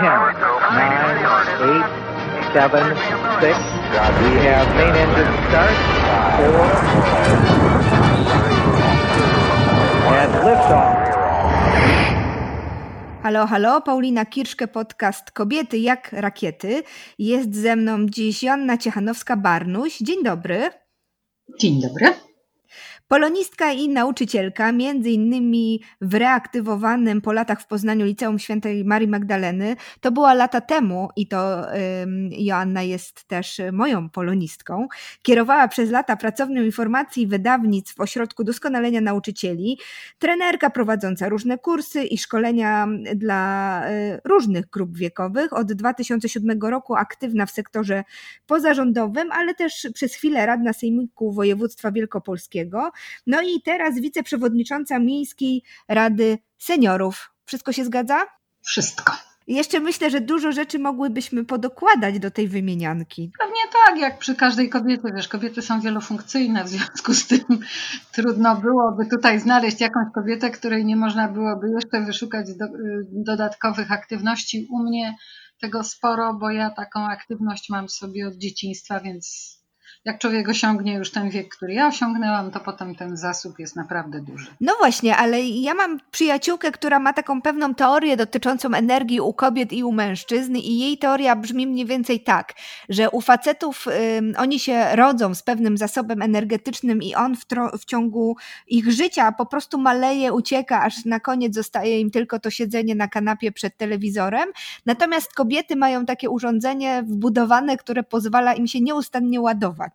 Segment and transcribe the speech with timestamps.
[0.00, 1.24] 10, 9,
[1.60, 1.84] 8,
[2.54, 2.96] 7,
[3.40, 3.58] 6.
[4.20, 5.76] We have main engine start.
[6.40, 6.56] 4.
[10.20, 10.96] And liftoff.
[13.22, 16.82] Halo, halo, Paulina Kirszke, podcast Kobiety jak rakiety.
[17.18, 19.98] Jest ze mną dziś Joanna Ciechanowska-Barnuś.
[20.00, 20.70] Dzień dobry.
[21.58, 22.29] Dzień dobry.
[23.10, 29.76] Polonistka i nauczycielka, między innymi w reaktywowanym po latach w Poznaniu Liceum Świętej Marii Magdaleny.
[30.00, 31.66] To była lata temu i to
[32.00, 34.88] um, Joanna jest też moją polonistką.
[35.22, 39.78] Kierowała przez lata pracownią informacji i wydawnictw w Ośrodku Doskonalenia Nauczycieli.
[40.18, 45.52] Trenerka prowadząca różne kursy i szkolenia dla y, różnych grup wiekowych.
[45.52, 48.04] Od 2007 roku aktywna w sektorze
[48.46, 52.90] pozarządowym, ale też przez chwilę radna Sejmiku Województwa Wielkopolskiego.
[53.26, 57.30] No i teraz wiceprzewodnicząca Miejskiej Rady Seniorów.
[57.44, 58.26] Wszystko się zgadza?
[58.62, 59.30] Wszystko.
[59.50, 63.32] Jeszcze myślę, że dużo rzeczy mogłybyśmy podokładać do tej wymienianki.
[63.38, 67.44] Pewnie tak, jak przy każdej kobiecie, wiesz, kobiety są wielofunkcyjne, w związku z tym
[68.14, 73.92] trudno byłoby tutaj znaleźć jakąś kobietę, której nie można byłoby jeszcze wyszukać do, y, dodatkowych
[73.92, 74.68] aktywności.
[74.70, 75.16] U mnie
[75.60, 79.56] tego sporo, bo ja taką aktywność mam sobie od dzieciństwa, więc
[80.04, 84.20] jak człowiek osiągnie już ten wiek, który ja osiągnęłam, to potem ten zasób jest naprawdę
[84.20, 84.46] duży.
[84.60, 89.72] No właśnie, ale ja mam przyjaciółkę, która ma taką pewną teorię dotyczącą energii u kobiet
[89.72, 92.54] i u mężczyzn, i jej teoria brzmi mniej więcej tak,
[92.88, 97.44] że u facetów um, oni się rodzą z pewnym zasobem energetycznym i on w,
[97.80, 102.50] w ciągu ich życia po prostu maleje, ucieka, aż na koniec zostaje im tylko to
[102.50, 104.48] siedzenie na kanapie przed telewizorem.
[104.86, 109.89] Natomiast kobiety mają takie urządzenie wbudowane, które pozwala im się nieustannie ładować.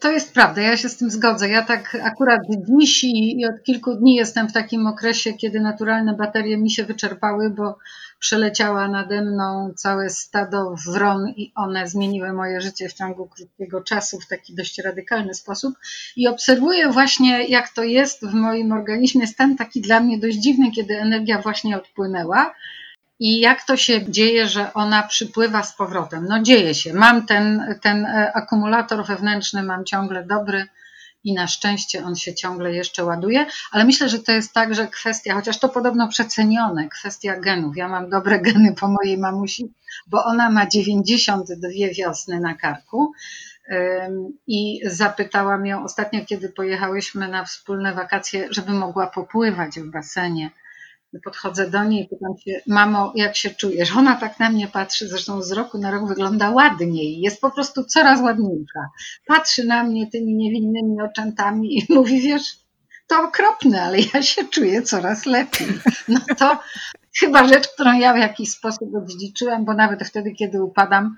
[0.00, 1.48] To jest prawda, ja się z tym zgodzę.
[1.48, 6.56] Ja tak akurat dziś i od kilku dni jestem w takim okresie, kiedy naturalne baterie
[6.56, 7.78] mi się wyczerpały, bo
[8.18, 14.20] przeleciała nade mną całe stado wron i one zmieniły moje życie w ciągu krótkiego czasu
[14.20, 15.74] w taki dość radykalny sposób.
[16.16, 19.26] I obserwuję właśnie, jak to jest w moim organizmie.
[19.26, 22.54] Stan taki dla mnie dość dziwny, kiedy energia właśnie odpłynęła
[23.26, 26.26] i jak to się dzieje, że ona przypływa z powrotem?
[26.28, 26.92] No dzieje się.
[26.92, 30.66] Mam ten, ten e, akumulator wewnętrzny, mam ciągle dobry
[31.24, 35.34] i na szczęście on się ciągle jeszcze ładuje, ale myślę, że to jest także kwestia,
[35.34, 37.76] chociaż to podobno przecenione, kwestia genów.
[37.76, 39.72] Ja mam dobre geny po mojej mamusi,
[40.06, 41.68] bo ona ma 92
[41.98, 43.12] wiosny na karku.
[44.46, 50.50] I zapytałam ją ostatnio, kiedy pojechałyśmy na wspólne wakacje, żeby mogła popływać w basenie
[51.20, 53.96] podchodzę do niej i pytam się, mamo, jak się czujesz?
[53.96, 57.84] Ona tak na mnie patrzy, zresztą z roku na rok wygląda ładniej, jest po prostu
[57.84, 58.80] coraz ładniejsza.
[59.26, 62.56] Patrzy na mnie tymi niewinnymi oczętami i mówi, wiesz,
[63.06, 65.68] to okropne, ale ja się czuję coraz lepiej.
[66.08, 66.58] No to
[67.20, 71.16] chyba rzecz, którą ja w jakiś sposób odziedziczyłam, bo nawet wtedy, kiedy upadam,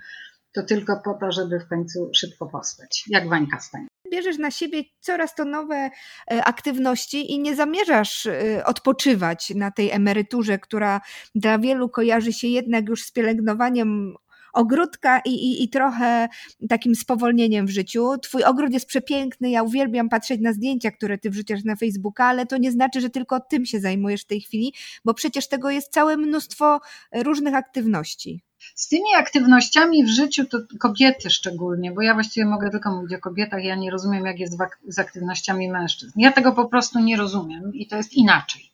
[0.53, 4.83] to tylko po to, żeby w końcu szybko postać, jak Wańka stanie bierzesz na siebie
[4.99, 11.01] coraz to nowe e, aktywności i nie zamierzasz e, odpoczywać na tej emeryturze, która
[11.35, 14.15] dla wielu kojarzy się jednak już z pielęgnowaniem
[14.53, 16.27] ogródka i, i, i trochę
[16.69, 18.17] takim spowolnieniem w życiu.
[18.21, 22.45] Twój ogród jest przepiękny, ja uwielbiam patrzeć na zdjęcia, które ty wrzucasz na Facebooka, ale
[22.45, 24.73] to nie znaczy, że tylko tym się zajmujesz w tej chwili,
[25.05, 26.79] bo przecież tego jest całe mnóstwo
[27.13, 28.46] różnych aktywności.
[28.75, 33.19] Z tymi aktywnościami w życiu, to kobiety szczególnie, bo ja właściwie mogę tylko mówić o
[33.19, 34.57] kobietach, ja nie rozumiem, jak jest
[34.87, 36.19] z aktywnościami mężczyzn.
[36.19, 38.71] Ja tego po prostu nie rozumiem i to jest inaczej.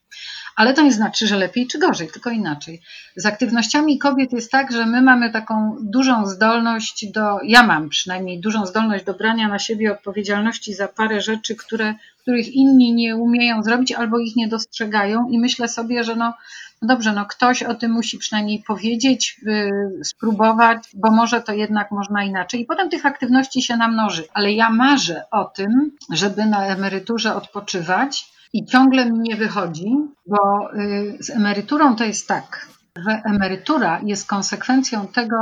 [0.56, 2.80] Ale to nie znaczy, że lepiej czy gorzej, tylko inaczej.
[3.16, 8.40] Z aktywnościami kobiet jest tak, że my mamy taką dużą zdolność do, ja mam przynajmniej
[8.40, 13.62] dużą zdolność do brania na siebie odpowiedzialności za parę rzeczy, które, których inni nie umieją
[13.62, 16.34] zrobić albo ich nie dostrzegają i myślę sobie, że no,
[16.82, 21.90] no dobrze, no ktoś o tym musi przynajmniej powiedzieć, yy, spróbować, bo może to jednak
[21.90, 22.60] można inaczej.
[22.60, 24.24] I potem tych aktywności się namnoży.
[24.34, 29.90] Ale ja marzę o tym, żeby na emeryturze odpoczywać i ciągle mi nie wychodzi,
[30.26, 35.36] bo yy, z emeryturą to jest tak, że emerytura jest konsekwencją tego,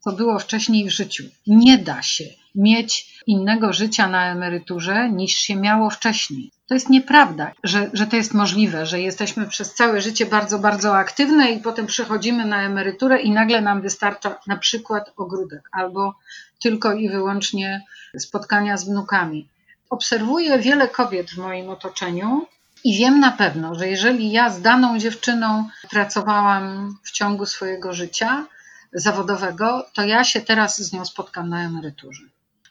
[0.00, 1.24] co było wcześniej w życiu.
[1.46, 2.24] Nie da się
[2.54, 6.50] mieć innego życia na emeryturze niż się miało wcześniej.
[6.66, 10.96] To jest nieprawda, że, że to jest możliwe, że jesteśmy przez całe życie bardzo, bardzo
[10.96, 16.14] aktywne i potem przechodzimy na emeryturę i nagle nam wystarcza na przykład ogródek albo
[16.62, 17.84] tylko i wyłącznie
[18.18, 19.48] spotkania z wnukami.
[19.90, 22.46] Obserwuję wiele kobiet w moim otoczeniu
[22.84, 28.46] i wiem na pewno, że jeżeli ja z daną dziewczyną pracowałam w ciągu swojego życia
[28.92, 32.22] zawodowego, to ja się teraz z nią spotkam na emeryturze.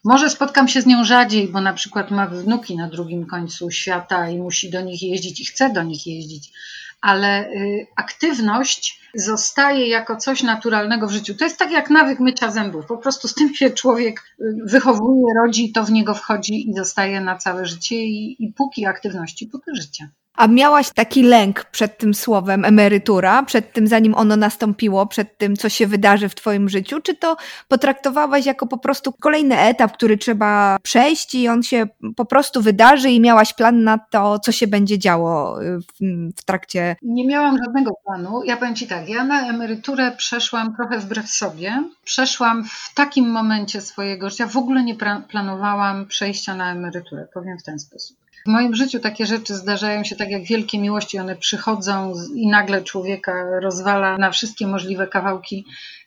[0.06, 4.30] Może spotkam się z nią rzadziej, bo na przykład ma wnuki na drugim końcu świata
[4.30, 6.54] i musi do nich jeździć i chce do nich jeździć,
[7.02, 11.36] ale y, aktywność zostaje jako coś naturalnego w życiu.
[11.36, 12.86] To jest tak jak nawyk mycia zębów.
[12.86, 17.22] Po prostu z tym się człowiek y, wychowuje, rodzi, to w niego wchodzi i zostaje
[17.22, 20.10] na całe życie i, i póki aktywności, póki życia.
[20.38, 25.56] A miałaś taki lęk przed tym słowem emerytura, przed tym zanim ono nastąpiło, przed tym,
[25.56, 27.02] co się wydarzy w Twoim życiu?
[27.02, 27.38] Czy to
[27.68, 33.10] potraktowałaś jako po prostu kolejny etap, który trzeba przejść i on się po prostu wydarzy
[33.10, 36.06] i miałaś plan na to, co się będzie działo w,
[36.38, 36.96] w trakcie?
[37.02, 38.44] Nie miałam żadnego planu.
[38.44, 41.84] Ja powiem Ci tak, ja na emeryturę przeszłam trochę wbrew sobie.
[42.04, 44.96] Przeszłam w takim momencie swojego życia, w ogóle nie
[45.28, 48.25] planowałam przejścia na emeryturę, powiem w ten sposób.
[48.46, 52.84] W moim życiu takie rzeczy zdarzają się tak jak wielkie miłości, one przychodzą i nagle
[52.84, 55.66] człowieka rozwala na wszystkie możliwe kawałki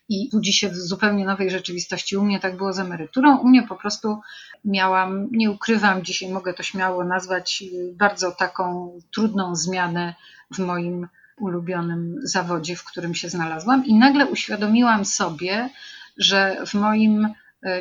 [0.09, 2.17] i budzi się w zupełnie nowej rzeczywistości.
[2.17, 3.37] U mnie tak było z emeryturą.
[3.37, 4.19] U mnie po prostu
[4.65, 7.63] miałam, nie ukrywam, dzisiaj mogę to śmiało nazwać,
[7.93, 10.15] bardzo taką trudną zmianę
[10.53, 11.07] w moim
[11.37, 13.85] ulubionym zawodzie, w którym się znalazłam.
[13.85, 15.69] I nagle uświadomiłam sobie,
[16.17, 17.27] że w moim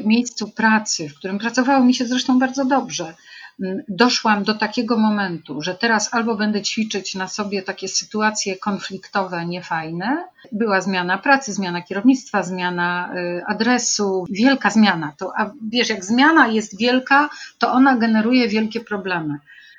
[0.05, 3.15] miejscu pracy, w którym pracowało mi się zresztą bardzo dobrze,
[3.89, 10.25] doszłam do takiego momentu, że teraz albo będę ćwiczyć na sobie takie sytuacje konfliktowe, niefajne.
[10.53, 15.13] Była zmiana pracy, zmiana kierownictwa, zmiana y, adresu, wielka zmiana.
[15.19, 19.39] To, a wiesz, jak zmiana jest wielka, to ona generuje wielkie problemy.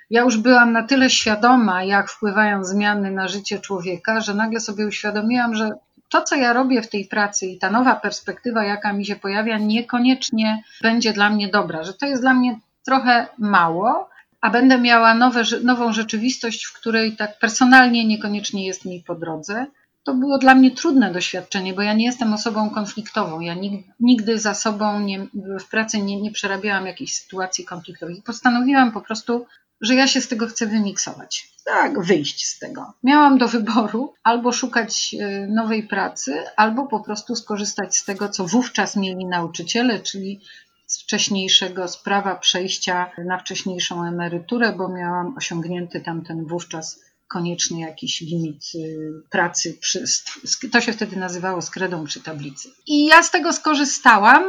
[0.09, 4.87] Ja już byłam na tyle świadoma, jak wpływają zmiany na życie człowieka, że nagle sobie
[4.87, 5.71] uświadomiłam, że
[6.09, 9.57] to, co ja robię w tej pracy i ta nowa perspektywa, jaka mi się pojawia,
[9.57, 14.09] niekoniecznie będzie dla mnie dobra, że to jest dla mnie trochę mało,
[14.41, 19.65] a będę miała nowe, nową rzeczywistość, w której tak personalnie niekoniecznie jest mi po drodze.
[20.03, 23.39] To było dla mnie trudne doświadczenie, bo ja nie jestem osobą konfliktową.
[23.39, 23.55] Ja
[23.99, 25.27] nigdy za sobą nie,
[25.59, 28.23] w pracy nie, nie przerabiałam jakichś sytuacji konfliktowych.
[28.23, 29.45] Postanowiłam po prostu,
[29.81, 31.49] że ja się z tego chcę wymiksować.
[31.65, 32.93] Tak, wyjść z tego.
[33.03, 38.45] Miałam do wyboru albo szukać e, nowej pracy, albo po prostu skorzystać z tego, co
[38.45, 40.41] wówczas mieli nauczyciele, czyli
[40.87, 48.21] z wcześniejszego, z prawa przejścia na wcześniejszą emeryturę, bo miałam osiągnięty tamten wówczas konieczny jakiś
[48.21, 49.77] limit y, pracy.
[49.81, 50.05] Przy,
[50.71, 52.69] to się wtedy nazywało skredą przy tablicy.
[52.87, 54.43] I ja z tego skorzystałam,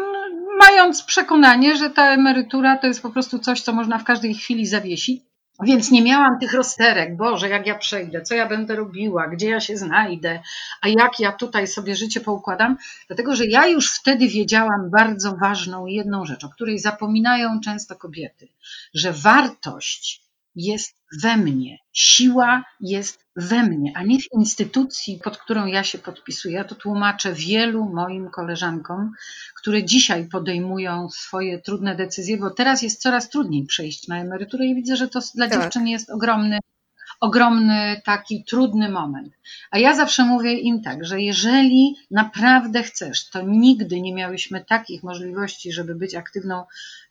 [0.71, 4.67] mając przekonanie, że ta emerytura to jest po prostu coś, co można w każdej chwili
[4.67, 5.23] zawiesić.
[5.63, 9.61] Więc nie miałam tych rozterek, Boże, jak ja przejdę, co ja będę robiła, gdzie ja
[9.61, 10.43] się znajdę,
[10.81, 12.77] a jak ja tutaj sobie życie poukładam,
[13.07, 18.49] dlatego że ja już wtedy wiedziałam bardzo ważną jedną rzecz, o której zapominają często kobiety,
[18.95, 20.23] że wartość
[20.55, 25.99] jest we mnie, siła jest we mnie, a nie w instytucji, pod którą ja się
[25.99, 26.55] podpisuję.
[26.55, 29.13] Ja to tłumaczę wielu moim koleżankom,
[29.57, 34.75] które dzisiaj podejmują swoje trudne decyzje, bo teraz jest coraz trudniej przejść na emeryturę i
[34.75, 35.63] widzę, że to dla tak.
[35.63, 36.59] dziewczyn jest ogromny,
[37.21, 39.33] ogromny taki trudny moment.
[39.71, 45.03] A ja zawsze mówię im tak, że jeżeli naprawdę chcesz, to nigdy nie miałyśmy takich
[45.03, 46.65] możliwości, żeby być aktywną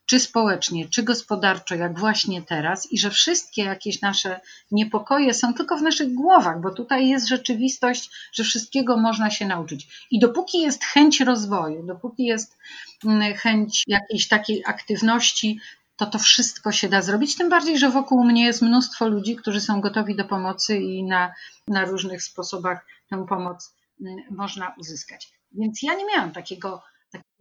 [0.10, 4.40] czy społecznie, czy gospodarczo, jak właśnie teraz, i że wszystkie jakieś nasze
[4.72, 10.08] niepokoje są tylko w naszych głowach, bo tutaj jest rzeczywistość, że wszystkiego można się nauczyć.
[10.12, 12.58] I dopóki jest chęć rozwoju, dopóki jest
[13.06, 15.60] mm, chęć jakiejś takiej aktywności,
[15.98, 17.36] to to wszystko się da zrobić.
[17.36, 21.34] Tym bardziej, że wokół mnie jest mnóstwo ludzi, którzy są gotowi do pomocy i na,
[21.68, 25.32] na różnych sposobach tę pomoc mm, można uzyskać.
[25.52, 26.82] Więc ja nie miałam takiego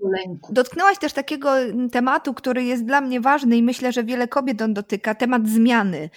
[0.00, 0.52] lęku.
[0.52, 1.52] Dotknęłaś też takiego
[1.92, 6.10] tematu, który jest dla mnie ważny i myślę, że wiele kobiet on dotyka, temat zmiany.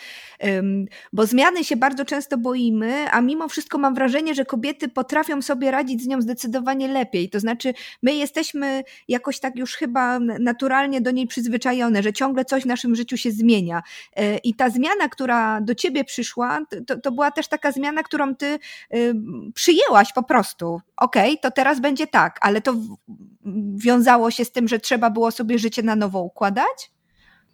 [1.14, 5.72] Bo zmiany się bardzo często boimy, a mimo wszystko mam wrażenie, że kobiety potrafią sobie
[5.72, 7.30] radzić z nią zdecydowanie lepiej.
[7.30, 7.74] To znaczy,
[8.04, 12.96] my jesteśmy jakoś tak już chyba naturalnie do niej przyzwyczajone, że ciągle coś w naszym
[12.96, 13.84] życiu się zmienia.
[14.16, 18.36] E, I ta zmiana, która do ciebie przyszła, to, to była też taka zmiana, którą
[18.36, 18.60] ty
[19.54, 20.82] przyjęłaś po prostu.
[20.98, 22.76] Okej, okay, to teraz będzie tak, ale to
[23.78, 26.92] wiązało się z tym, że trzeba było sobie życie na nowo układać?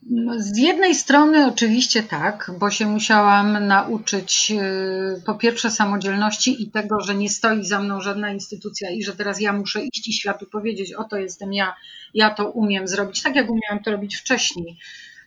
[0.10, 6.72] No, z jednej strony oczywiście tak, bo się musiałam nauczyć y, po pierwsze samodzielności i
[6.72, 10.14] tego, że nie stoi za mną żadna instytucja i że teraz ja muszę iść i
[10.14, 11.76] światu powiedzieć, oto jestem ja,
[12.14, 14.78] ja to umiem zrobić, tak jak umiałam to robić wcześniej,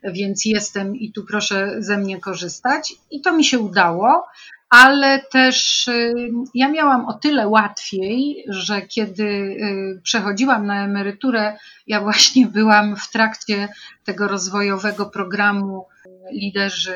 [0.05, 2.95] więc jestem i tu proszę ze mnie korzystać.
[3.11, 4.27] I to mi się udało
[4.71, 6.15] ale też y,
[6.55, 13.11] ja miałam o tyle łatwiej, że kiedy y, przechodziłam na emeryturę, ja właśnie byłam w
[13.11, 13.69] trakcie
[14.05, 15.87] tego rozwojowego programu
[16.33, 16.95] liderzy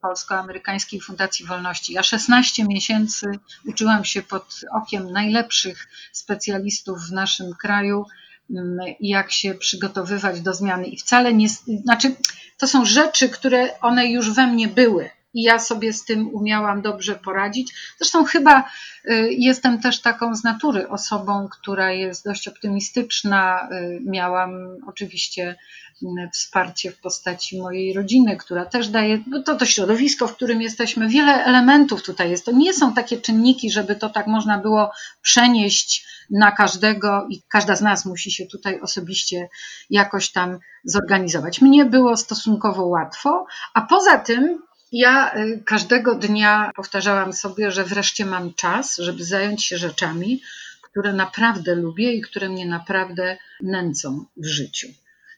[0.00, 1.92] Polsko-Amerykańskiej Fundacji Wolności.
[1.92, 3.26] Ja 16 miesięcy
[3.66, 8.06] uczyłam się pod okiem najlepszych specjalistów w naszym kraju,
[8.50, 10.86] mm, jak się przygotowywać do zmiany.
[10.86, 11.48] I wcale nie,
[11.84, 12.14] znaczy,
[12.58, 16.82] to są rzeczy, które one już we mnie były i ja sobie z tym umiałam
[16.82, 17.74] dobrze poradzić.
[17.98, 18.64] Zresztą chyba
[19.10, 23.68] y, jestem też taką z natury osobą, która jest dość optymistyczna.
[23.72, 24.50] Y, miałam
[24.86, 25.56] oczywiście
[26.02, 30.62] mm, wsparcie w postaci mojej rodziny, która też daje, no to to środowisko, w którym
[30.62, 32.44] jesteśmy, wiele elementów tutaj jest.
[32.44, 34.90] To nie są takie czynniki, żeby to tak można było
[35.22, 39.48] przenieść na każdego i każda z nas musi się tutaj osobiście
[39.90, 41.60] jakoś tam zorganizować.
[41.60, 44.58] Mnie było stosunkowo łatwo, a poza tym
[44.94, 50.42] ja y, każdego dnia powtarzałam sobie, że wreszcie mam czas, żeby zająć się rzeczami,
[50.82, 54.88] które naprawdę lubię i które mnie naprawdę nęcą w życiu.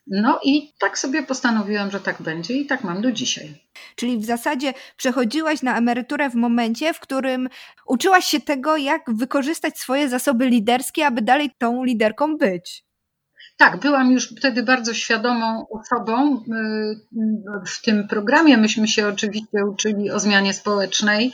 [0.06, 3.54] No i tak sobie postanowiłam, że tak będzie i tak mam do dzisiaj.
[3.94, 7.48] Czyli w zasadzie przechodziłaś na emeryturę w momencie, w którym
[7.86, 12.85] uczyłaś się tego, jak wykorzystać swoje zasoby liderskie, aby dalej tą liderką być.
[13.56, 16.44] Tak, byłam już wtedy bardzo świadomą osobą.
[17.66, 21.32] W tym programie myśmy się oczywiście uczyli o zmianie społecznej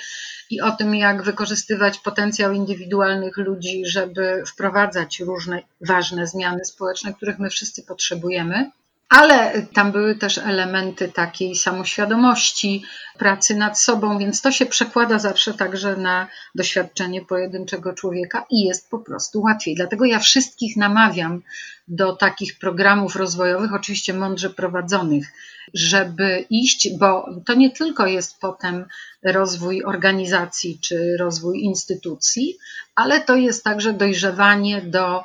[0.50, 7.38] i o tym, jak wykorzystywać potencjał indywidualnych ludzi, żeby wprowadzać różne ważne zmiany społeczne, których
[7.38, 8.70] my wszyscy potrzebujemy.
[9.14, 12.82] Ale tam były też elementy takiej samoświadomości,
[13.18, 18.90] pracy nad sobą, więc to się przekłada zawsze także na doświadczenie pojedynczego człowieka i jest
[18.90, 19.74] po prostu łatwiej.
[19.74, 21.42] Dlatego ja wszystkich namawiam
[21.88, 25.32] do takich programów rozwojowych, oczywiście mądrze prowadzonych,
[25.74, 28.84] żeby iść, bo to nie tylko jest potem
[29.22, 32.58] rozwój organizacji czy rozwój instytucji,
[32.94, 35.24] ale to jest także dojrzewanie do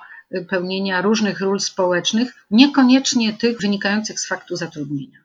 [0.49, 5.19] pełnienia różnych ról społecznych, niekoniecznie tych wynikających z faktu zatrudnienia.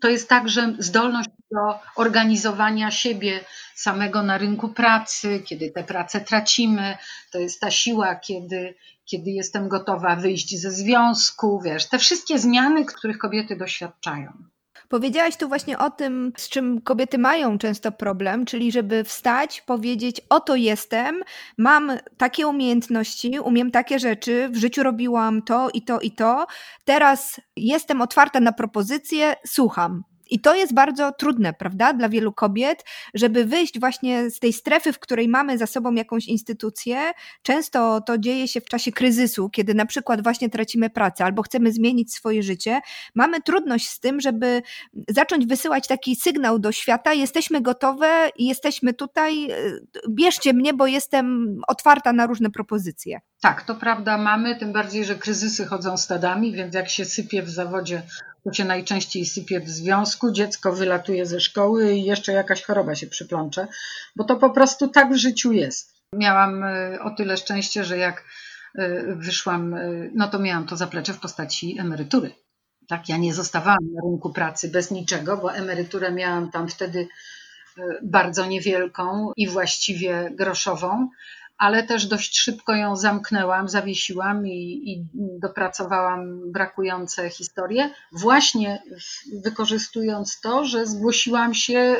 [0.00, 3.40] To jest także zdolność do organizowania siebie
[3.74, 6.96] samego na rynku pracy, kiedy tę pracę tracimy.
[7.32, 12.84] To jest ta siła, kiedy, kiedy jestem gotowa wyjść ze związku, wiesz, te wszystkie zmiany,
[12.84, 14.32] których kobiety doświadczają.
[14.88, 20.20] Powiedziałaś tu właśnie o tym, z czym kobiety mają często problem, czyli żeby wstać, powiedzieć:
[20.28, 21.22] Oto jestem,
[21.58, 26.46] mam takie umiejętności, umiem takie rzeczy, w życiu robiłam to i to i to,
[26.84, 30.02] teraz jestem otwarta na propozycje, słucham.
[30.28, 34.92] I to jest bardzo trudne, prawda, dla wielu kobiet, żeby wyjść właśnie z tej strefy,
[34.92, 37.12] w której mamy za sobą jakąś instytucję.
[37.42, 41.72] Często to dzieje się w czasie kryzysu, kiedy na przykład właśnie tracimy pracę albo chcemy
[41.72, 42.80] zmienić swoje życie.
[43.14, 44.62] Mamy trudność z tym, żeby
[45.08, 49.48] zacząć wysyłać taki sygnał do świata: jesteśmy gotowe i jesteśmy tutaj,
[50.08, 53.20] bierzcie mnie, bo jestem otwarta na różne propozycje.
[53.40, 57.50] Tak, to prawda mamy, tym bardziej, że kryzysy chodzą stadami, więc jak się sypie w
[57.50, 58.02] zawodzie
[58.48, 63.06] to się najczęściej sypie w związku, dziecko wylatuje ze szkoły i jeszcze jakaś choroba się
[63.06, 63.68] przyplącze,
[64.16, 65.92] bo to po prostu tak w życiu jest.
[66.12, 68.24] Miałam e, o tyle szczęście, że jak
[68.74, 72.32] e, wyszłam, e, no to miałam to zaplecze w postaci emerytury.
[72.88, 77.08] Tak, ja nie zostawałam na rynku pracy bez niczego, bo emeryturę miałam tam wtedy
[78.02, 81.08] bardzo niewielką i właściwie groszową,
[81.58, 88.82] ale też dość szybko ją zamknęłam, zawiesiłam i, i dopracowałam brakujące historie, właśnie
[89.44, 91.96] wykorzystując to, że zgłosiłam się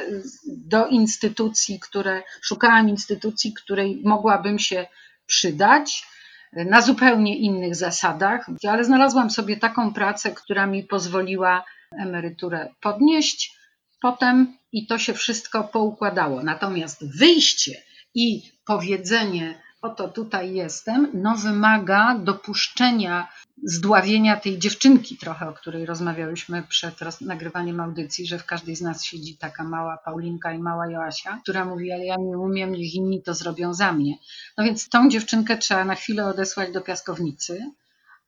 [0.47, 4.87] do instytucji, które szukałam instytucji, której mogłabym się
[5.27, 6.07] przydać
[6.53, 11.65] na zupełnie innych zasadach, ale znalazłam sobie taką pracę, która mi pozwoliła
[11.99, 13.59] emeryturę podnieść
[14.00, 16.43] potem i to się wszystko poukładało.
[16.43, 17.83] Natomiast wyjście
[18.15, 23.29] i powiedzenie, oto tutaj jestem, no wymaga dopuszczenia
[23.63, 29.05] zdławienia tej dziewczynki trochę, o której rozmawiałyśmy przed nagrywaniem audycji, że w każdej z nas
[29.05, 33.23] siedzi taka mała Paulinka i mała Joasia, która mówi, ale ja nie umiem, niech inni
[33.23, 34.15] to zrobią za mnie.
[34.59, 37.73] No więc tą dziewczynkę trzeba na chwilę odesłać do piaskownicy,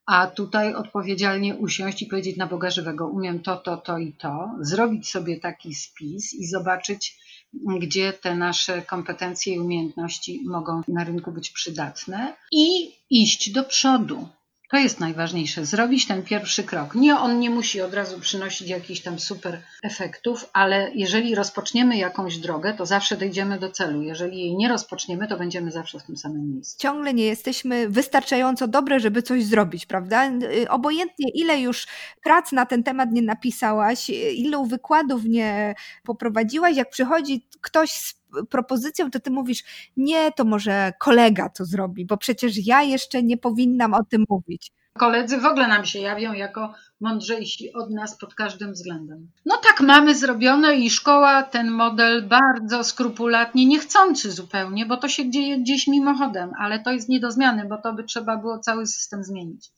[0.06, 4.54] a tutaj odpowiedzialnie usiąść i powiedzieć na Boga żywego, umiem to, to, to i to,
[4.60, 7.18] zrobić sobie taki spis i zobaczyć,
[7.52, 14.28] gdzie te nasze kompetencje i umiejętności mogą na rynku być przydatne i iść do przodu.
[14.70, 16.94] To jest najważniejsze, zrobić ten pierwszy krok.
[16.94, 22.38] Nie, on nie musi od razu przynosić jakichś tam super efektów, ale jeżeli rozpoczniemy jakąś
[22.38, 24.02] drogę, to zawsze dojdziemy do celu.
[24.02, 26.78] Jeżeli jej nie rozpoczniemy, to będziemy zawsze w tym samym miejscu.
[26.78, 30.30] Ciągle nie jesteśmy wystarczająco dobre, żeby coś zrobić, prawda?
[30.68, 31.86] Obojętnie ile już
[32.22, 35.74] prac na ten temat nie napisałaś, ilu wykładów nie
[36.04, 38.19] poprowadziłaś, jak przychodzi ktoś z
[38.50, 39.64] propozycją, to ty mówisz,
[39.96, 44.72] nie, to może kolega to zrobi, bo przecież ja jeszcze nie powinnam o tym mówić.
[44.98, 49.30] Koledzy w ogóle nam się jawią jako mądrzejsi od nas pod każdym względem.
[49.46, 55.30] No tak mamy zrobione i szkoła ten model bardzo skrupulatnie, niechcący zupełnie, bo to się
[55.30, 58.86] dzieje gdzieś mimochodem, ale to jest nie do zmiany, bo to by trzeba było cały
[58.86, 59.70] system zmienić.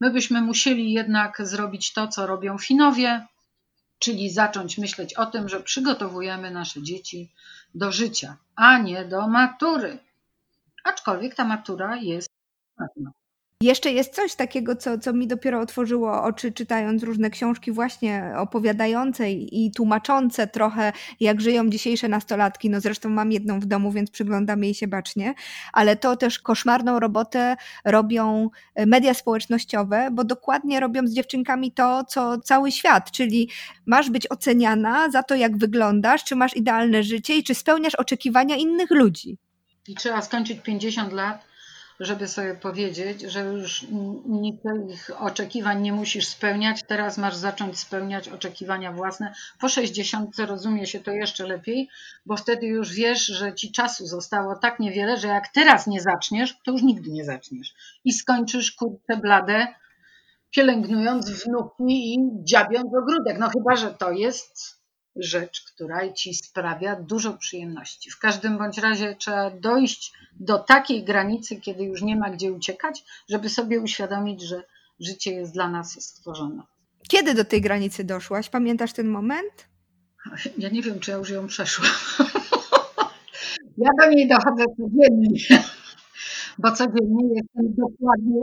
[0.00, 3.26] My byśmy musieli jednak zrobić to, co robią Finowie,
[4.00, 7.32] czyli zacząć myśleć o tym, że przygotowujemy nasze dzieci
[7.74, 9.98] do życia, a nie do matury.
[10.84, 12.30] Aczkolwiek ta matura jest
[12.78, 13.10] ważna.
[13.62, 19.30] Jeszcze jest coś takiego, co, co mi dopiero otworzyło oczy, czytając różne książki, właśnie opowiadające
[19.32, 22.70] i tłumaczące trochę, jak żyją dzisiejsze nastolatki.
[22.70, 25.34] No zresztą mam jedną w domu, więc przyglądam jej się bacznie,
[25.72, 32.04] ale to też koszmarną robotę robią e, media społecznościowe, bo dokładnie robią z dziewczynkami to,
[32.04, 33.48] co cały świat, czyli
[33.86, 38.56] masz być oceniana za to, jak wyglądasz, czy masz idealne życie i czy spełniasz oczekiwania
[38.56, 39.38] innych ludzi.
[39.88, 41.49] I trzeba skończyć 50 lat
[42.00, 43.86] żeby sobie powiedzieć, że już
[44.26, 49.34] niczych oczekiwań nie musisz spełniać, teraz masz zacząć spełniać oczekiwania własne.
[49.58, 51.88] Po 60 rozumie się to jeszcze lepiej,
[52.26, 56.58] bo wtedy już wiesz, że ci czasu zostało tak niewiele, że jak teraz nie zaczniesz,
[56.64, 57.74] to już nigdy nie zaczniesz.
[58.04, 59.66] I skończysz kurczę blade,
[60.50, 63.38] pielęgnując wnuki i dziabiąc ogródek.
[63.38, 64.79] No chyba, że to jest
[65.16, 68.10] rzecz, która ci sprawia dużo przyjemności.
[68.10, 73.04] W każdym bądź razie trzeba dojść do takiej granicy, kiedy już nie ma gdzie uciekać,
[73.28, 74.62] żeby sobie uświadomić, że
[75.00, 76.62] życie jest dla nas stworzone.
[77.08, 78.48] Kiedy do tej granicy doszłaś?
[78.48, 79.68] Pamiętasz ten moment?
[80.58, 81.90] Ja nie wiem, czy ja już ją przeszłam.
[83.84, 85.64] ja do niej dochodzę codziennie,
[86.58, 88.42] bo codziennie jestem dokładnie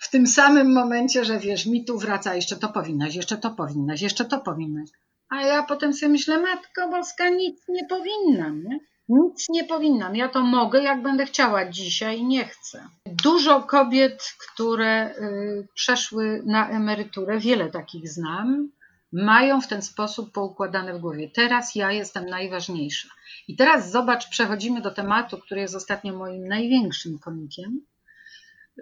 [0.00, 4.02] w tym samym momencie, że wiesz, mi tu wraca, jeszcze to powinnaś, jeszcze to powinnaś,
[4.02, 4.90] jeszcze to powinnaś.
[5.28, 8.78] A ja potem sobie myślę, Matko Boska, nic nie powinnam, nie?
[9.08, 10.16] Nic nie powinnam.
[10.16, 12.88] Ja to mogę, jak będę chciała dzisiaj, nie chcę.
[13.06, 18.68] Dużo kobiet, które y, przeszły na emeryturę, wiele takich znam,
[19.12, 21.30] mają w ten sposób poukładane w głowie.
[21.34, 23.08] Teraz ja jestem najważniejsza.
[23.48, 27.80] I teraz zobacz, przechodzimy do tematu, który jest ostatnio moim największym konikiem,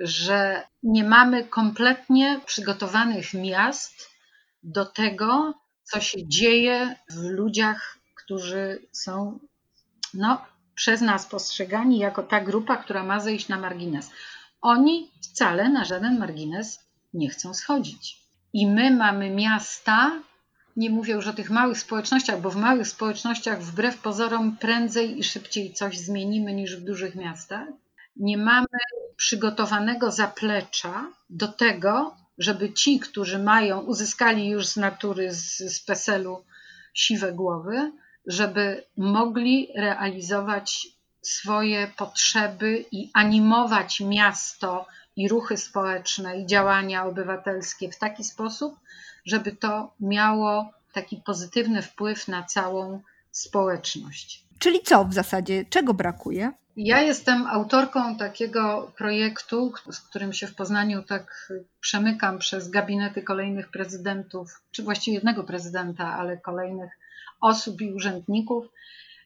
[0.01, 4.11] że nie mamy kompletnie przygotowanych miast
[4.63, 5.55] do tego,
[5.87, 9.39] co się dzieje w ludziach, którzy są
[10.15, 10.43] no,
[10.75, 14.11] przez nas postrzegani jako ta grupa, która ma zejść na margines.
[14.61, 16.81] Oni wcale na żaden margines
[17.15, 18.21] nie chcą schodzić.
[18.53, 20.23] I my mamy miasta,
[20.77, 25.25] nie mówię już o tych małych społecznościach, bo w małych społecznościach wbrew pozorom prędzej i
[25.25, 27.69] szybciej coś zmienimy niż w dużych miastach.
[28.17, 28.67] Nie mamy
[29.17, 36.45] przygotowanego zaplecza do tego, żeby ci, którzy mają, uzyskali już z natury, z, z PESEL-u
[36.95, 37.93] siwe głowy,
[38.27, 40.89] żeby mogli realizować
[41.23, 48.77] swoje potrzeby i animować miasto i ruchy społeczne i działania obywatelskie w taki sposób,
[49.25, 54.45] żeby to miało taki pozytywny wpływ na całą społeczność.
[54.59, 55.65] Czyli co w zasadzie?
[55.65, 56.53] Czego brakuje?
[56.77, 63.71] Ja jestem autorką takiego projektu, z którym się w Poznaniu tak przemykam przez gabinety kolejnych
[63.71, 66.91] prezydentów, czy właściwie jednego prezydenta, ale kolejnych
[67.41, 68.67] osób i urzędników.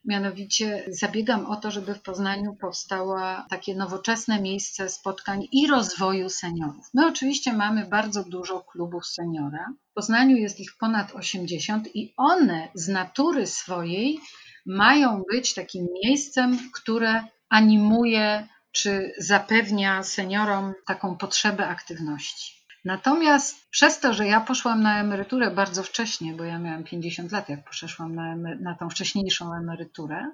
[0.04, 6.90] Mianowicie zabiegam o to, żeby w Poznaniu powstało takie nowoczesne miejsce spotkań i rozwoju seniorów.
[6.94, 9.72] My oczywiście mamy bardzo dużo klubów seniora.
[9.90, 14.20] W Poznaniu jest ich ponad 80 i one z natury swojej
[14.66, 22.60] mają być takim miejscem, które animuje czy zapewnia seniorom taką potrzebę aktywności.
[22.84, 27.48] Natomiast przez to, że ja poszłam na emeryturę bardzo wcześnie, bo ja miałam 50 lat,
[27.48, 30.30] jak poszłam na, na tą wcześniejszą emeryturę,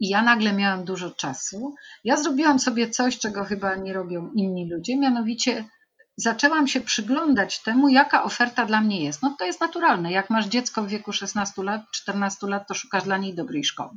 [0.00, 4.70] i ja nagle miałam dużo czasu, ja zrobiłam sobie coś, czego chyba nie robią inni
[4.70, 5.64] ludzie, mianowicie
[6.16, 9.22] zaczęłam się przyglądać temu, jaka oferta dla mnie jest.
[9.22, 10.12] No to jest naturalne.
[10.12, 13.90] Jak masz dziecko w wieku 16 lat, 14 lat, to szukasz dla niej dobrej szkoły.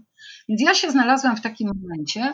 [0.50, 2.34] Więc ja się znalazłam w takim momencie,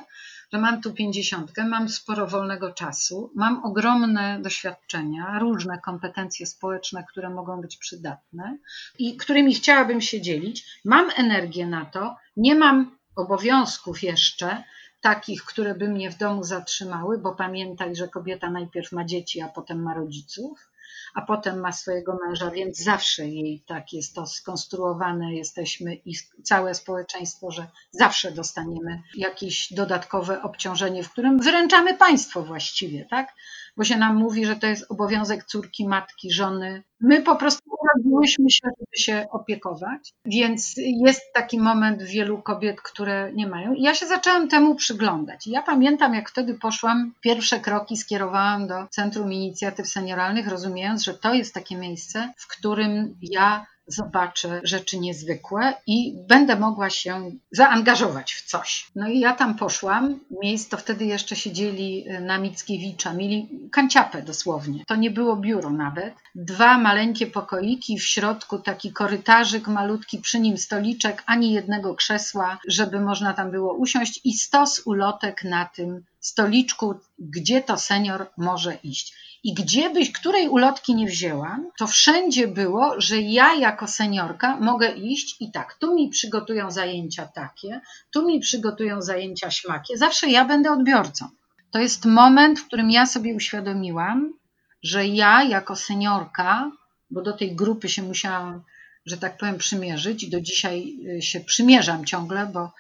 [0.53, 7.29] że mam tu pięćdziesiątkę, mam sporo wolnego czasu, mam ogromne doświadczenia, różne kompetencje społeczne, które
[7.29, 8.57] mogą być przydatne
[8.99, 10.65] i którymi chciałabym się dzielić.
[10.85, 14.63] Mam energię na to, nie mam obowiązków jeszcze,
[15.01, 19.47] takich, które by mnie w domu zatrzymały, bo pamiętaj, że kobieta najpierw ma dzieci, a
[19.47, 20.71] potem ma rodziców
[21.13, 26.75] a potem ma swojego męża, więc zawsze jej tak jest to skonstruowane, jesteśmy i całe
[26.75, 33.33] społeczeństwo, że zawsze dostaniemy jakieś dodatkowe obciążenie, w którym wyręczamy państwo właściwie, tak?
[33.77, 36.83] Bo się nam mówi, że to jest obowiązek córki, matki, żony.
[36.99, 43.31] My po prostu urodziłyśmy się, żeby się opiekować, więc jest taki moment wielu kobiet, które
[43.33, 43.73] nie mają.
[43.73, 45.47] I ja się zaczęłam temu przyglądać.
[45.47, 51.13] I ja pamiętam, jak wtedy poszłam, pierwsze kroki skierowałam do Centrum Inicjatyw Senioralnych, rozumiejąc, że
[51.13, 58.33] to jest takie miejsce, w którym ja zobaczę rzeczy niezwykłe i będę mogła się zaangażować
[58.33, 58.87] w coś.
[58.95, 60.19] No i ja tam poszłam.
[60.41, 63.13] Miejsce wtedy jeszcze siedzieli na Mickiewicza.
[63.13, 64.85] Mieli kanciapę dosłownie.
[64.87, 66.13] To nie było biuro nawet.
[66.35, 72.99] Dwa maleńkie pokoiki, w środku taki korytarzyk malutki, przy nim stoliczek, ani jednego krzesła, żeby
[72.99, 79.13] można tam było usiąść i stos ulotek na tym stoliczku, gdzie to senior może iść.
[79.43, 84.91] I gdzie byś której ulotki nie wzięłam, to wszędzie było, że ja jako seniorka mogę
[84.91, 89.97] iść i tak, tu mi przygotują zajęcia takie, tu mi przygotują zajęcia śmakie.
[89.97, 91.29] Zawsze ja będę odbiorcą.
[91.71, 94.33] To jest moment, w którym ja sobie uświadomiłam,
[94.83, 96.71] że ja jako seniorka,
[97.11, 98.63] bo do tej grupy się musiałam,
[99.05, 102.71] że tak powiem, przymierzyć i do dzisiaj y, się przymierzam ciągle, bo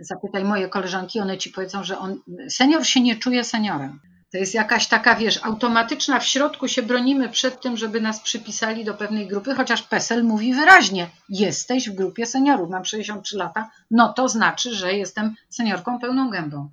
[0.00, 4.00] zapytaj moje koleżanki, one ci powiedzą, że on, senior się nie czuje seniorem.
[4.32, 8.84] To jest jakaś taka, wiesz, automatyczna, w środku się bronimy przed tym, żeby nas przypisali
[8.84, 14.12] do pewnej grupy, chociaż PESEL mówi wyraźnie, jesteś w grupie seniorów, mam 63 lata, no
[14.12, 16.68] to znaczy, że jestem seniorką pełną gębą.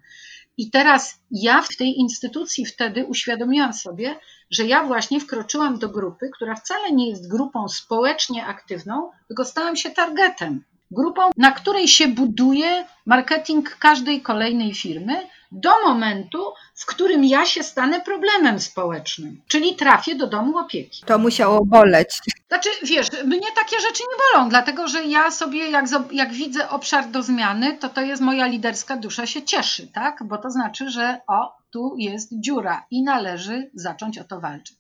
[0.58, 4.16] I teraz ja w tej instytucji wtedy uświadomiłam sobie,
[4.52, 9.76] że ja właśnie wkroczyłam do grupy, która wcale nie jest grupą społecznie aktywną, tylko stałam
[9.76, 10.64] się targetem.
[10.92, 17.64] Grupą, na której się buduje marketing każdej kolejnej firmy, do momentu, w którym ja się
[17.64, 21.04] stanę problemem społecznym, czyli trafię do domu opieki.
[21.06, 22.20] To musiało boleć.
[22.48, 27.12] Znaczy, wiesz, mnie takie rzeczy nie bolą, dlatego że ja sobie, jak, jak widzę obszar
[27.12, 30.24] do zmiany, to to jest moja liderska dusza się cieszy, tak?
[30.24, 34.78] Bo to znaczy, że o, tu jest dziura i należy zacząć o to walczyć.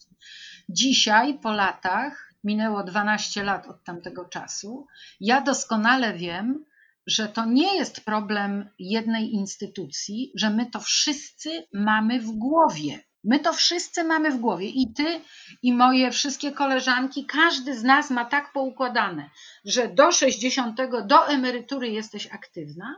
[0.69, 4.87] Dzisiaj, po latach, minęło 12 lat od tamtego czasu,
[5.19, 6.65] ja doskonale wiem,
[7.07, 12.99] że to nie jest problem jednej instytucji, że my to wszyscy mamy w głowie.
[13.23, 15.21] My to wszyscy mamy w głowie i ty,
[15.61, 19.29] i moje wszystkie koleżanki, każdy z nas ma tak poukładane,
[19.65, 22.95] że do 60, do emerytury jesteś aktywna,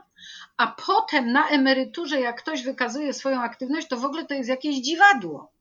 [0.56, 4.76] a potem na emeryturze, jak ktoś wykazuje swoją aktywność, to w ogóle to jest jakieś
[4.76, 5.52] dziwadło.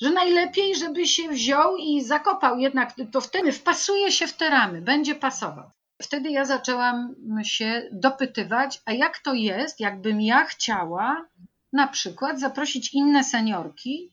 [0.00, 4.82] Że najlepiej, żeby się wziął i zakopał, jednak to wtedy wpasuje się w te ramy,
[4.82, 5.70] będzie pasował.
[6.02, 11.26] Wtedy ja zaczęłam się dopytywać, a jak to jest, jakbym ja chciała
[11.72, 14.10] na przykład zaprosić inne seniorki,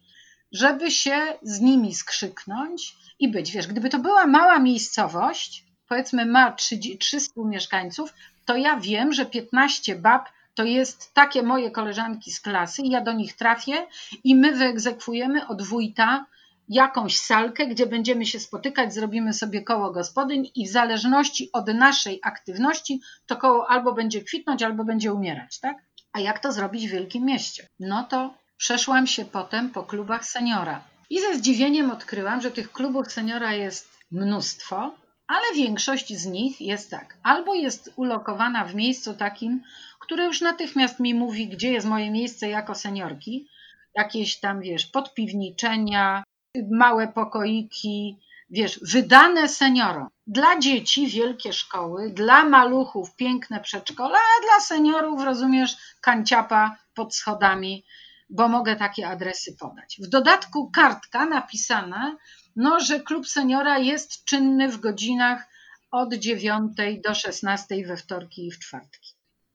[0.51, 3.51] żeby się z nimi skrzyknąć i być.
[3.51, 6.55] Wiesz, gdyby to była mała miejscowość, powiedzmy ma
[6.99, 8.13] 300 mieszkańców,
[8.45, 13.01] to ja wiem, że 15 bab to jest takie moje koleżanki z klasy i ja
[13.01, 13.87] do nich trafię
[14.23, 16.25] i my wyegzekwujemy od wójta
[16.73, 22.19] jakąś salkę, gdzie będziemy się spotykać, zrobimy sobie koło gospodyń i w zależności od naszej
[22.23, 25.77] aktywności to koło albo będzie kwitnąć, albo będzie umierać, tak?
[26.13, 27.67] A jak to zrobić w wielkim mieście?
[27.79, 33.12] No to przeszłam się potem po klubach seniora i ze zdziwieniem odkryłam, że tych klubów
[33.12, 34.95] seniora jest mnóstwo,
[35.27, 37.17] ale większość z nich jest tak.
[37.23, 39.63] Albo jest ulokowana w miejscu takim,
[39.99, 43.47] które już natychmiast mi mówi, gdzie jest moje miejsce jako seniorki,
[43.95, 46.22] jakieś tam, wiesz, podpiwniczenia,
[46.71, 50.07] małe pokoiki, wiesz, wydane seniorom.
[50.27, 57.85] Dla dzieci wielkie szkoły, dla maluchów piękne przedszkola, a dla seniorów, rozumiesz, kanciapa pod schodami,
[58.29, 59.97] bo mogę takie adresy podać.
[59.99, 62.17] W dodatku kartka napisana,
[62.55, 65.47] no, że klub seniora jest czynny w godzinach
[65.91, 69.12] od 9 do 16 we wtorki i w czwartki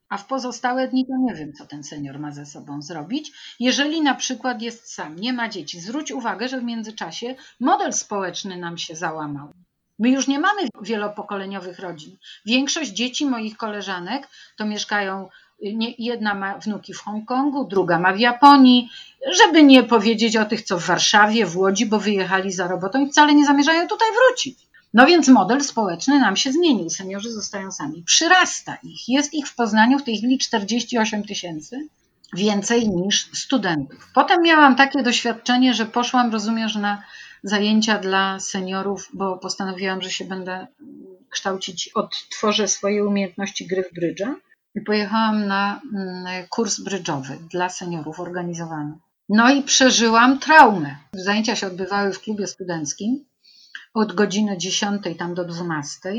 [0.09, 3.31] a w pozostałe dni to nie wiem, co ten senior ma ze sobą zrobić.
[3.59, 8.57] Jeżeli na przykład jest sam, nie ma dzieci, zwróć uwagę, że w międzyczasie model społeczny
[8.57, 9.53] nam się załamał.
[9.99, 12.17] My już nie mamy wielopokoleniowych rodzin.
[12.45, 15.29] Większość dzieci moich koleżanek to mieszkają,
[15.97, 18.89] jedna ma wnuki w Hongkongu, druga ma w Japonii,
[19.39, 23.09] żeby nie powiedzieć o tych, co w Warszawie, w Łodzi, bo wyjechali za robotą i
[23.09, 24.68] wcale nie zamierzają tutaj wrócić.
[24.93, 26.89] No więc model społeczny nam się zmienił.
[26.89, 28.03] Seniorzy zostają sami.
[28.03, 29.09] Przyrasta ich.
[29.09, 31.87] Jest ich w Poznaniu w tej chwili 48 tysięcy,
[32.33, 34.11] więcej niż studentów.
[34.13, 37.03] Potem miałam takie doświadczenie, że poszłam, rozumiesz, na
[37.43, 40.67] zajęcia dla seniorów, bo postanowiłam, że się będę
[41.29, 44.35] kształcić, odtworzę swoje umiejętności gry w brydża
[44.75, 48.93] i pojechałam na mm, kurs brydżowy dla seniorów organizowany.
[49.29, 50.95] No i przeżyłam traumę.
[51.13, 53.25] Zajęcia się odbywały w klubie studenckim
[53.93, 56.13] od godziny 10 tam do 12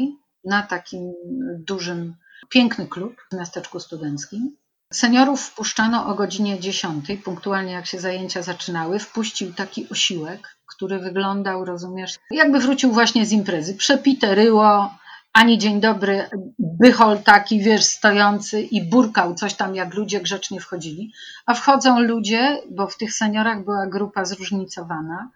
[0.45, 1.13] na takim
[1.59, 2.15] dużym,
[2.49, 4.57] piękny klub w miasteczku studenckim.
[4.93, 8.99] Seniorów wpuszczano o godzinie 10, punktualnie jak się zajęcia zaczynały.
[8.99, 13.75] Wpuścił taki osiłek, który wyglądał, rozumiesz, jakby wrócił właśnie z imprezy.
[13.75, 14.91] Przepite ryło,
[15.33, 21.13] ani dzień dobry, bychol taki, wiesz, stojący i burkał coś tam, jak ludzie grzecznie wchodzili.
[21.47, 25.31] A wchodzą ludzie, bo w tych seniorach była grupa zróżnicowana,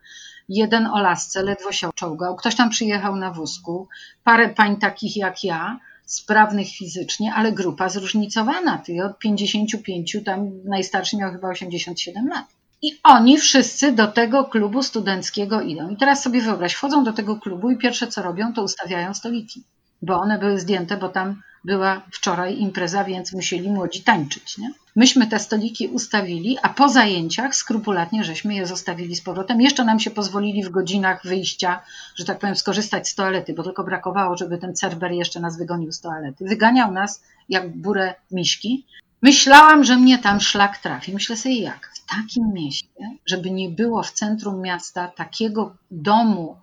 [0.48, 3.88] jeden o lasce ledwo się czołgał, ktoś tam przyjechał na wózku,
[4.24, 11.16] parę pań takich jak ja, sprawnych fizycznie, ale grupa zróżnicowana, ty od 55, tam najstarszy
[11.16, 12.46] miał chyba 87 lat.
[12.82, 15.88] I oni wszyscy do tego klubu studenckiego idą.
[15.88, 19.62] I teraz sobie wyobraź, wchodzą do tego klubu i pierwsze co robią, to ustawiają stoliki,
[20.02, 24.58] bo one były zdjęte, bo tam była wczoraj impreza, więc musieli młodzi tańczyć.
[24.58, 24.70] Nie?
[24.96, 29.60] Myśmy te stoliki ustawili, a po zajęciach skrupulatnie żeśmy je zostawili z powrotem.
[29.60, 31.82] Jeszcze nam się pozwolili w godzinach wyjścia,
[32.16, 35.92] że tak powiem, skorzystać z toalety, bo tylko brakowało, żeby ten Cerber jeszcze nas wygonił
[35.92, 36.44] z toalety.
[36.44, 38.86] Wyganiał nas jak burę miśki.
[39.22, 41.12] Myślałam, że mnie tam szlak trafi.
[41.12, 41.90] Myślę sobie jak?
[41.94, 46.56] W takim mieście, żeby nie było w centrum miasta takiego domu,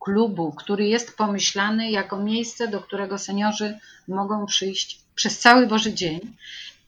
[0.00, 6.20] klubu, który jest pomyślany jako miejsce, do którego seniorzy mogą przyjść przez cały Boży Dzień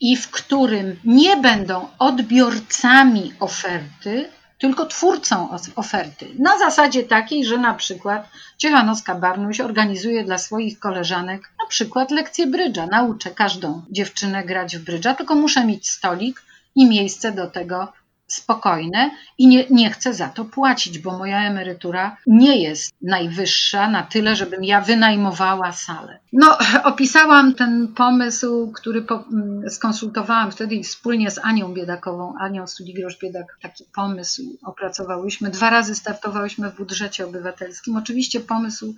[0.00, 6.26] i w którym nie będą odbiorcami oferty, tylko twórcą oferty.
[6.38, 12.46] Na zasadzie takiej, że na przykład Ciechanowska Barnuś organizuje dla swoich koleżanek na przykład lekcję
[12.46, 12.86] brydża.
[12.86, 16.42] Nauczę każdą dziewczynę grać w brydża, tylko muszę mieć stolik
[16.74, 17.92] i miejsce do tego
[18.28, 24.02] spokojne i nie, nie chcę za to płacić, bo moja emerytura nie jest najwyższa na
[24.02, 26.18] tyle, żebym ja wynajmowała salę.
[26.32, 26.58] No,
[26.92, 33.84] opisałam ten pomysł, który po, mm, skonsultowałam wtedy wspólnie z Anią Biedakową, Anią Studigrosz-Biedak, taki
[33.94, 35.50] pomysł opracowałyśmy.
[35.50, 37.96] Dwa razy startowałyśmy w budżecie obywatelskim.
[37.96, 38.94] Oczywiście pomysł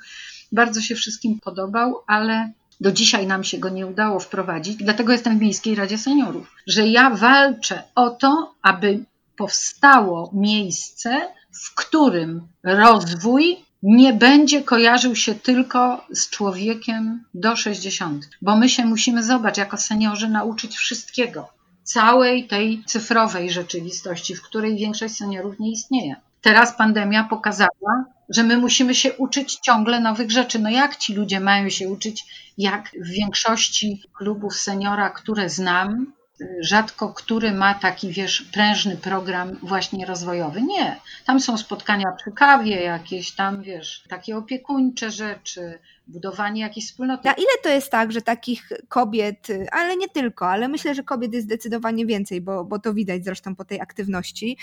[0.53, 5.39] bardzo się wszystkim podobał, ale do dzisiaj nam się go nie udało wprowadzić, dlatego jestem
[5.39, 9.05] w Miejskiej Radzie Seniorów, że ja walczę o to, aby
[9.41, 11.29] powstało miejsce,
[11.65, 18.85] w którym rozwój nie będzie kojarzył się tylko z człowiekiem do 60, bo my się
[18.85, 21.49] musimy, zobaczyć, jako seniorzy nauczyć wszystkiego,
[21.83, 26.17] całej tej cyfrowej rzeczywistości, w której większość seniorów nie istnieje.
[26.41, 30.59] Teraz pandemia pokazała, że my musimy się uczyć ciągle nowych rzeczy.
[30.59, 32.25] No jak ci ludzie mają się uczyć,
[32.59, 36.13] jak w większości klubów seniora, które znam,
[36.61, 40.63] rzadko który ma taki, wiesz, prężny program właśnie rozwojowy.
[40.63, 41.01] Nie.
[41.27, 47.29] Tam są spotkania przy kawie, jakieś tam, wiesz, takie opiekuńcze rzeczy, budowanie jakiejś wspólnoty.
[47.29, 51.33] A ile to jest tak, że takich kobiet, ale nie tylko, ale myślę, że kobiet
[51.33, 54.57] jest zdecydowanie więcej, bo, bo to widać zresztą po tej aktywności.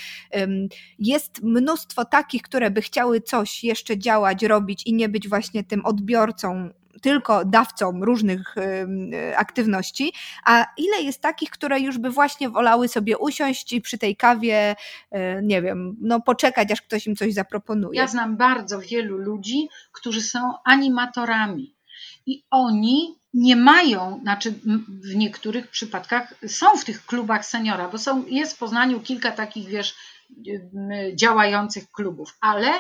[1.00, 5.86] Jest mnóstwo takich, które by chciały coś jeszcze działać, robić i nie być właśnie tym
[5.86, 6.70] odbiorcą
[7.02, 8.56] tylko dawcą różnych
[9.36, 10.14] aktywności,
[10.46, 14.76] a ile jest takich, które już by właśnie wolały sobie usiąść i przy tej kawie,
[15.12, 18.00] e, nie wiem, no poczekać, aż ktoś im coś zaproponuje.
[18.00, 21.76] Ja znam bardzo wielu ludzi, którzy są animatorami.
[22.26, 24.54] I oni nie mają, znaczy
[24.88, 29.68] w niektórych przypadkach są w tych klubach seniora, bo są, jest w Poznaniu kilka takich,
[29.68, 29.96] wiesz,
[31.16, 32.72] działających klubów, ale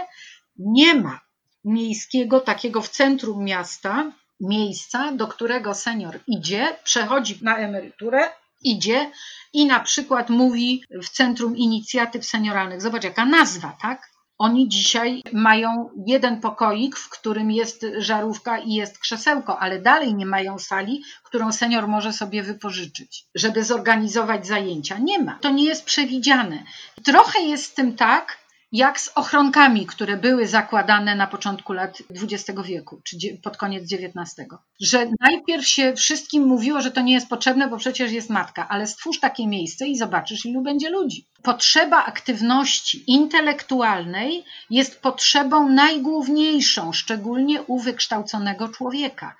[0.57, 1.26] nie ma
[1.67, 8.29] miejskiego, takiego w centrum miasta, miejsca, do którego senior idzie, przechodzi na emeryturę,
[8.63, 9.11] idzie
[9.53, 12.81] i na przykład mówi w Centrum Inicjatyw Senioralnych.
[12.81, 14.09] Zobacz, jaka nazwa, tak?
[14.37, 20.25] Oni dzisiaj mają jeden pokoik, w którym jest żarówka i jest krzesełko, ale dalej nie
[20.25, 24.97] mają sali, którą senior może sobie wypożyczyć, żeby zorganizować zajęcia.
[24.97, 25.39] Nie ma.
[25.41, 26.63] To nie jest przewidziane.
[27.03, 28.37] Trochę jest z tym tak,
[28.71, 34.47] jak z ochronkami, które były zakładane na początku lat XX wieku, czy pod koniec XIX.
[34.81, 38.87] Że najpierw się wszystkim mówiło, że to nie jest potrzebne, bo przecież jest matka, ale
[38.87, 41.27] stwórz takie miejsce i zobaczysz, ilu będzie ludzi.
[41.43, 49.35] Potrzeba aktywności intelektualnej jest potrzebą najgłówniejszą, szczególnie u wykształconego człowieka.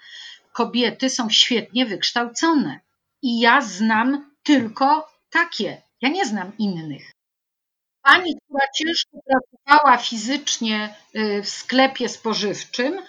[0.54, 2.80] Kobiety są świetnie wykształcone
[3.22, 5.82] i ja znam tylko takie.
[6.02, 7.17] Ja nie znam innych.
[8.08, 13.00] Pani, która ciężko pracowała fizycznie y, w sklepie spożywczym,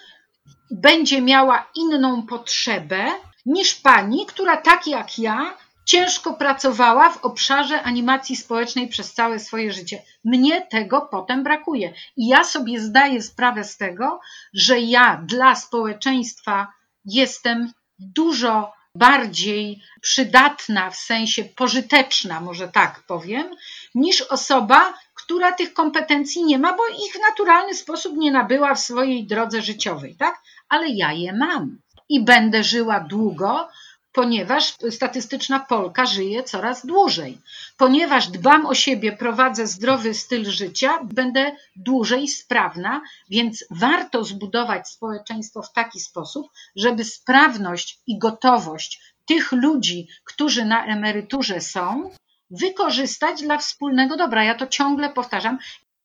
[0.71, 3.05] będzie miała inną potrzebę
[3.45, 9.73] niż pani, która tak jak ja ciężko pracowała w obszarze animacji społecznej przez całe swoje
[9.73, 10.01] życie.
[10.23, 11.93] Mnie tego potem brakuje.
[12.17, 14.19] I ja sobie zdaję sprawę z tego,
[14.53, 16.67] że ja dla społeczeństwa
[17.05, 23.55] jestem dużo bardziej przydatna, w sensie pożyteczna, może tak powiem,
[23.95, 28.79] niż osoba, która tych kompetencji nie ma, bo ich w naturalny sposób nie nabyła w
[28.79, 30.41] swojej drodze życiowej, tak?
[30.69, 31.77] Ale ja je mam
[32.09, 33.69] i będę żyła długo,
[34.11, 37.37] ponieważ statystyczna Polka żyje coraz dłużej.
[37.77, 45.61] Ponieważ dbam o siebie, prowadzę zdrowy styl życia, będę dłużej sprawna, więc warto zbudować społeczeństwo
[45.61, 52.09] w taki sposób, żeby sprawność i gotowość tych ludzi, którzy na emeryturze są,
[52.49, 54.43] wykorzystać dla wspólnego dobra.
[54.43, 55.57] Ja to ciągle powtarzam.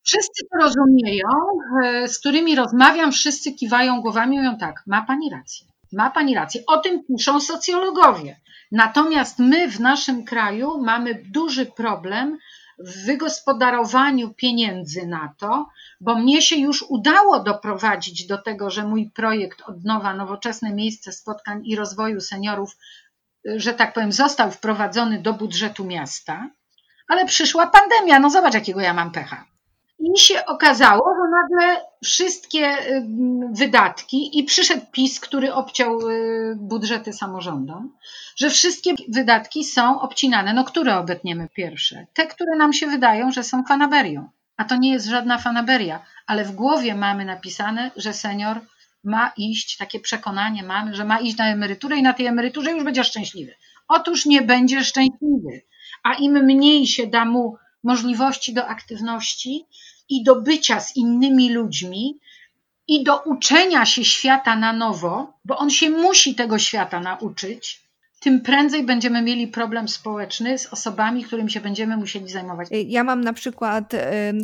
[0.02, 1.28] Wszyscy to rozumieją,
[1.84, 5.73] e, z którymi rozmawiam, wszyscy kiwają głowami i mówią tak, ma pani rację.
[5.94, 6.62] Ma pani rację.
[6.66, 8.40] O tym piszą socjologowie.
[8.72, 12.38] Natomiast my w naszym kraju mamy duży problem
[12.78, 15.68] w wygospodarowaniu pieniędzy na to,
[16.00, 21.12] bo mnie się już udało doprowadzić do tego, że mój projekt od nowa nowoczesne miejsce
[21.12, 22.76] spotkań i rozwoju seniorów,
[23.44, 26.50] że tak powiem, został wprowadzony do budżetu miasta,
[27.08, 28.18] ale przyszła pandemia.
[28.18, 29.53] No zobacz, jakiego ja mam pecha.
[30.04, 32.76] I się okazało, że nagle wszystkie
[33.52, 37.96] wydatki, i przyszedł PiS, który obciął y, budżety samorządom,
[38.36, 40.54] że wszystkie wydatki są obcinane.
[40.54, 42.06] No, które obetniemy pierwsze?
[42.14, 44.28] Te, które nam się wydają, że są fanaberią.
[44.56, 48.60] A to nie jest żadna fanaberia, ale w głowie mamy napisane, że senior
[49.04, 52.84] ma iść, takie przekonanie mamy, że ma iść na emeryturę i na tej emeryturze już
[52.84, 53.54] będzie szczęśliwy.
[53.88, 55.62] Otóż nie będzie szczęśliwy.
[56.02, 59.66] A im mniej się da mu możliwości do aktywności
[60.08, 62.18] i do bycia z innymi ludźmi
[62.88, 67.83] i do uczenia się świata na nowo, bo on się musi tego świata nauczyć,
[68.24, 72.68] tym prędzej będziemy mieli problem społeczny z osobami, którymi się będziemy musieli zajmować.
[72.86, 73.92] Ja mam na przykład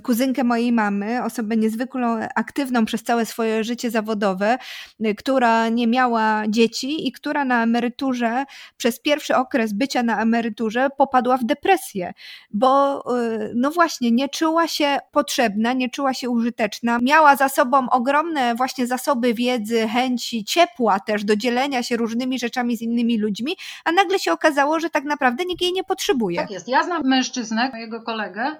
[0.03, 4.59] kuzynkę mojej mamy, osobę niezwykle aktywną przez całe swoje życie zawodowe,
[5.07, 8.45] y, która nie miała dzieci i która na emeryturze
[8.77, 12.13] przez pierwszy okres bycia na emeryturze popadła w depresję,
[12.51, 17.91] bo y, no właśnie nie czuła się potrzebna, nie czuła się użyteczna, miała za sobą
[17.91, 23.57] ogromne właśnie zasoby wiedzy, chęci, ciepła też do dzielenia się różnymi rzeczami z innymi ludźmi,
[23.85, 26.41] a nagle się okazało, że tak naprawdę nikt jej nie potrzebuje.
[26.41, 26.69] Tak jest.
[26.69, 28.57] Ja znam mężczyznę, mojego kolegę,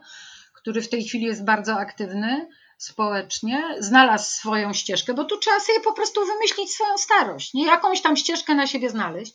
[0.55, 5.81] który w tej chwili jest bardzo aktywny społecznie, znalazł swoją ścieżkę, bo tu trzeba sobie
[5.81, 9.35] po prostu wymyślić swoją starość, nie jakąś tam ścieżkę na siebie znaleźć.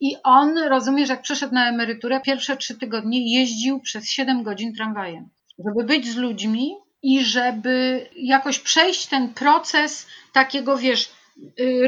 [0.00, 5.28] I on, rozumiesz, jak przeszedł na emeryturę, pierwsze trzy tygodnie jeździł przez 7 godzin tramwajem,
[5.58, 11.10] żeby być z ludźmi i żeby jakoś przejść ten proces takiego, wiesz,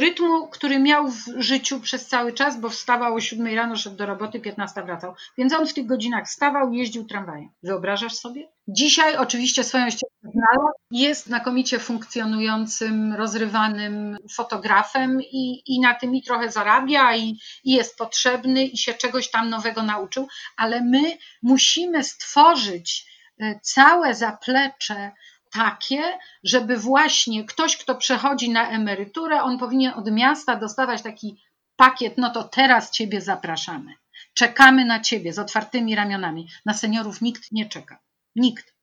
[0.01, 4.07] rytmu, który miał w życiu przez cały czas, bo wstawał o 7 rano, szedł do
[4.07, 5.15] roboty, 15 wracał.
[5.39, 7.51] Więc on w tych godzinach wstawał jeździł tramwajem.
[7.63, 8.49] Wyobrażasz sobie?
[8.69, 10.73] Dzisiaj oczywiście swoją ścieżkę znalazł.
[10.91, 17.99] Jest znakomicie funkcjonującym, rozrywanym fotografem i, i na tym i trochę zarabia i, i jest
[17.99, 23.07] potrzebny i się czegoś tam nowego nauczył, ale my musimy stworzyć
[23.43, 25.13] y, całe zaplecze
[25.53, 31.43] takie, żeby właśnie ktoś, kto przechodzi na emeryturę, on powinien od miasta dostawać taki
[31.77, 33.95] pakiet, no to teraz Ciebie zapraszamy.
[34.35, 36.49] Czekamy na Ciebie z otwartymi ramionami.
[36.65, 37.99] Na seniorów nikt nie czeka.
[38.37, 38.75] Nikt.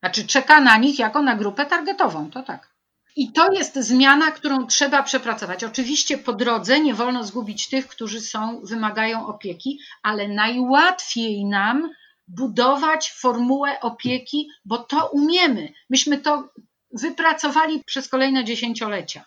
[0.00, 2.68] Znaczy czeka na nich jako na grupę targetową, to tak.
[3.16, 5.64] I to jest zmiana, którą trzeba przepracować.
[5.64, 11.90] Oczywiście po drodze nie wolno zgubić tych, którzy są, wymagają opieki, ale najłatwiej nam
[12.28, 15.72] budować formułę opieki, bo to umiemy.
[15.90, 16.48] Myśmy to
[16.92, 19.24] wypracowali przez kolejne dziesięciolecia.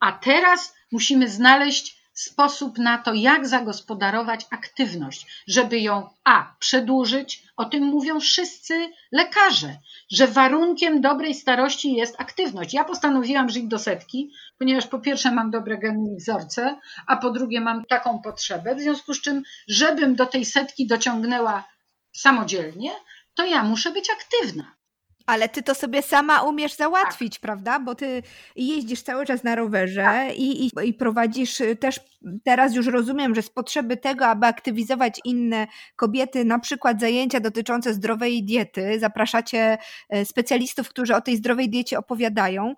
[0.00, 7.64] A teraz musimy znaleźć sposób na to, jak zagospodarować aktywność, żeby ją a przedłużyć, o
[7.64, 9.76] tym mówią wszyscy lekarze,
[10.10, 12.74] że warunkiem dobrej starości jest aktywność.
[12.74, 17.30] Ja postanowiłam żyć do setki, ponieważ po pierwsze mam dobre geny i wzorce, a po
[17.30, 21.64] drugie mam taką potrzebę, w związku z czym, żebym do tej setki dociągnęła
[22.12, 22.90] samodzielnie,
[23.34, 24.78] to ja muszę być aktywna.
[25.26, 27.40] Ale ty to sobie sama umiesz załatwić, tak.
[27.40, 27.80] prawda?
[27.80, 28.22] Bo ty
[28.56, 30.36] jeździsz cały czas na rowerze tak.
[30.36, 32.00] i, i, i, prowadzisz też,
[32.44, 37.94] teraz już rozumiem, że z potrzeby tego, aby aktywizować inne kobiety, na przykład zajęcia dotyczące
[37.94, 39.78] zdrowej diety, zapraszacie
[40.08, 42.74] e, specjalistów, którzy o tej zdrowej diecie opowiadają.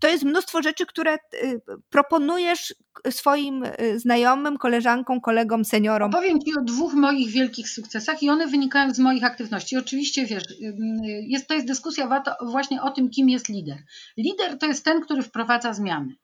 [0.00, 1.18] To jest mnóstwo rzeczy, które e,
[1.90, 2.74] proponujesz
[3.10, 6.10] swoim e, znajomym, koleżankom, kolegom, seniorom.
[6.10, 9.76] Powiem Ci o dwóch moich wielkich sukcesach i one wynikają z moich aktywności.
[9.76, 10.44] Oczywiście, wiesz,
[11.28, 13.78] jest to jest dyskusja właśnie o tym, kim jest lider.
[14.16, 16.14] Lider to jest ten, który wprowadza zmiany.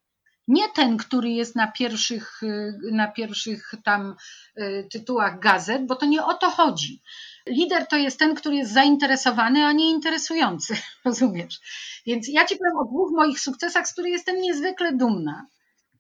[0.49, 4.15] Nie ten, który jest na pierwszych, y, na pierwszych tam
[4.59, 7.03] y, tytułach gazet, bo to nie o to chodzi.
[7.47, 11.61] Lider to jest ten, który jest zainteresowany, a nie interesujący, rozumiesz?
[12.07, 15.47] Więc ja Ci powiem o dwóch moich sukcesach, z których jestem niezwykle dumna.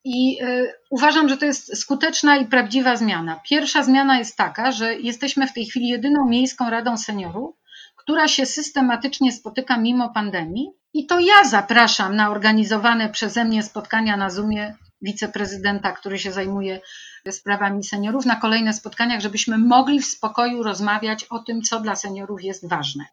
[0.05, 3.41] I y, uważam, że to jest skuteczna i prawdziwa zmiana.
[3.49, 7.57] Pierwsza zmiana jest taka, że jesteśmy w tej chwili jedyną miejską radą seniorów,
[7.97, 10.71] która się systematycznie spotyka mimo pandemii.
[10.95, 16.81] I to ja zapraszam na organizowane przeze mnie spotkania na Zoomie wiceprezydenta, który się zajmuje
[17.31, 22.45] sprawami seniorów, na kolejne spotkaniach, żebyśmy mogli w spokoju rozmawiać o tym, co dla seniorów
[22.45, 23.05] jest ważne.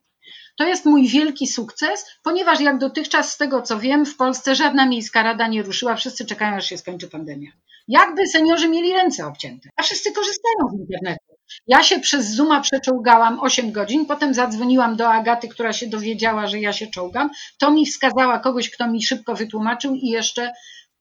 [0.58, 4.86] To jest mój wielki sukces, ponieważ jak dotychczas, z tego co wiem, w Polsce żadna
[4.86, 7.52] miejska rada nie ruszyła, wszyscy czekają, aż się skończy pandemia.
[7.88, 11.31] Jakby seniorzy mieli ręce obcięte, a wszyscy korzystają z internetu.
[11.68, 16.60] Ja się przez Zooma przeczołgałam 8 godzin, potem zadzwoniłam do Agaty, która się dowiedziała, że
[16.60, 17.30] ja się czołgam.
[17.60, 20.54] To mi wskazała kogoś, kto mi szybko wytłumaczył i jeszcze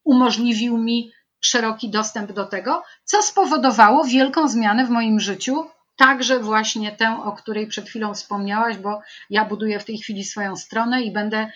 [0.03, 6.91] umożliwił mi szeroki dostęp do tego, co spowodowało wielką zmianę w moim życiu także właśnie
[6.91, 11.11] tę, o której przed chwilą wspomniałaś, bo ja buduję w tej chwili swoją stronę i
[11.11, 11.51] będę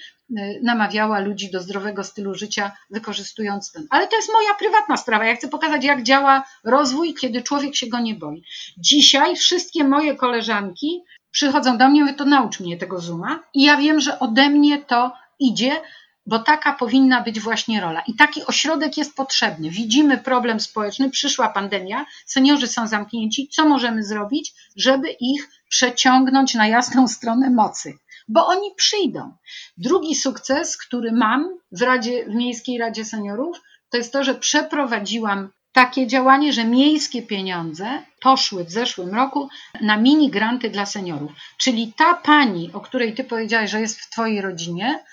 [0.63, 3.87] namawiała ludzi do zdrowego stylu życia, wykorzystując ten.
[3.89, 5.25] Ale to jest moja prywatna sprawa.
[5.25, 8.43] Ja chcę pokazać, jak działa rozwój, kiedy człowiek się go nie boi.
[8.77, 13.43] Dzisiaj wszystkie moje koleżanki przychodzą do mnie, mówią, to naucz mnie tego Zooma.
[13.53, 15.81] I ja wiem, że ode mnie to idzie,
[16.25, 18.03] bo taka powinna być właśnie rola.
[18.07, 19.69] I taki ośrodek jest potrzebny.
[19.69, 23.47] Widzimy problem społeczny, przyszła pandemia, seniorzy są zamknięci.
[23.47, 27.93] Co możemy zrobić, żeby ich przeciągnąć na jasną stronę mocy?
[28.27, 29.37] Bo oni przyjdą.
[29.77, 35.49] Drugi sukces, który mam w, Radzie, w Miejskiej Radzie Seniorów, to jest to, że przeprowadziłam
[35.71, 39.49] takie działanie, że miejskie pieniądze poszły w zeszłym roku
[39.81, 41.31] na mini granty dla seniorów.
[41.57, 45.03] Czyli ta pani, o której ty powiedziałaś, że jest w twojej rodzinie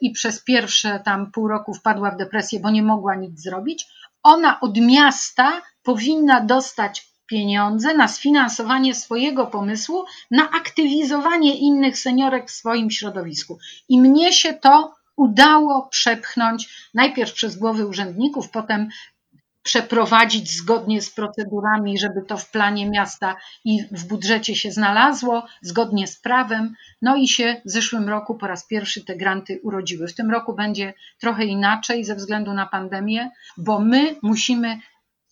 [0.00, 3.86] i przez pierwsze tam pół roku wpadła w depresję, bo nie mogła nic zrobić,
[4.22, 12.54] ona od miasta powinna dostać pieniądze na sfinansowanie swojego pomysłu, na aktywizowanie innych seniorek w
[12.54, 13.58] swoim środowisku.
[13.88, 18.88] I mnie się to udało przepchnąć najpierw przez głowy urzędników, potem
[19.66, 26.06] przeprowadzić zgodnie z procedurami, żeby to w planie miasta i w budżecie się znalazło, zgodnie
[26.06, 26.74] z prawem.
[27.02, 30.08] No i się w zeszłym roku po raz pierwszy te granty urodziły.
[30.08, 34.78] W tym roku będzie trochę inaczej ze względu na pandemię, bo my musimy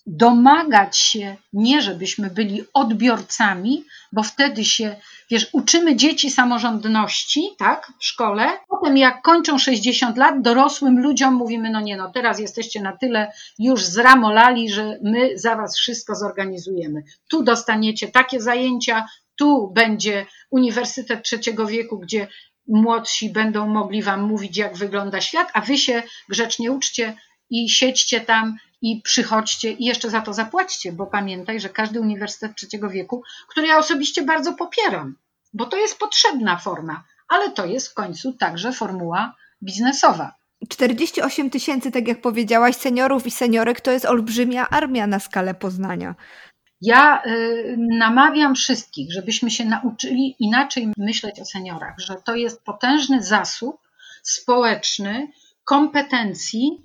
[0.06, 4.96] domagać się, nie żebyśmy byli odbiorcami, bo wtedy się,
[5.30, 8.48] wiesz, uczymy dzieci samorządności, tak, w szkole.
[8.68, 13.32] Potem jak kończą 60 lat, dorosłym ludziom mówimy, no nie no, teraz jesteście na tyle
[13.58, 17.02] już zramolali, że my za was wszystko zorganizujemy.
[17.30, 22.28] Tu dostaniecie takie zajęcia, tu będzie Uniwersytet Trzeciego Wieku, gdzie
[22.68, 27.16] młodsi będą mogli wam mówić, jak wygląda świat, a wy się grzecznie uczcie
[27.50, 32.56] i siedźcie tam i przychodźcie i jeszcze za to zapłaćcie, bo pamiętaj, że każdy uniwersytet
[32.56, 35.16] trzeciego wieku, który ja osobiście bardzo popieram,
[35.52, 40.34] bo to jest potrzebna forma, ale to jest w końcu także formuła biznesowa.
[40.68, 46.14] 48 tysięcy, tak jak powiedziałaś, seniorów i seniorek to jest olbrzymia armia na skalę Poznania.
[46.80, 53.22] Ja y, namawiam wszystkich, żebyśmy się nauczyli inaczej myśleć o seniorach, że to jest potężny
[53.22, 53.76] zasób
[54.22, 55.28] społeczny
[55.64, 56.84] kompetencji,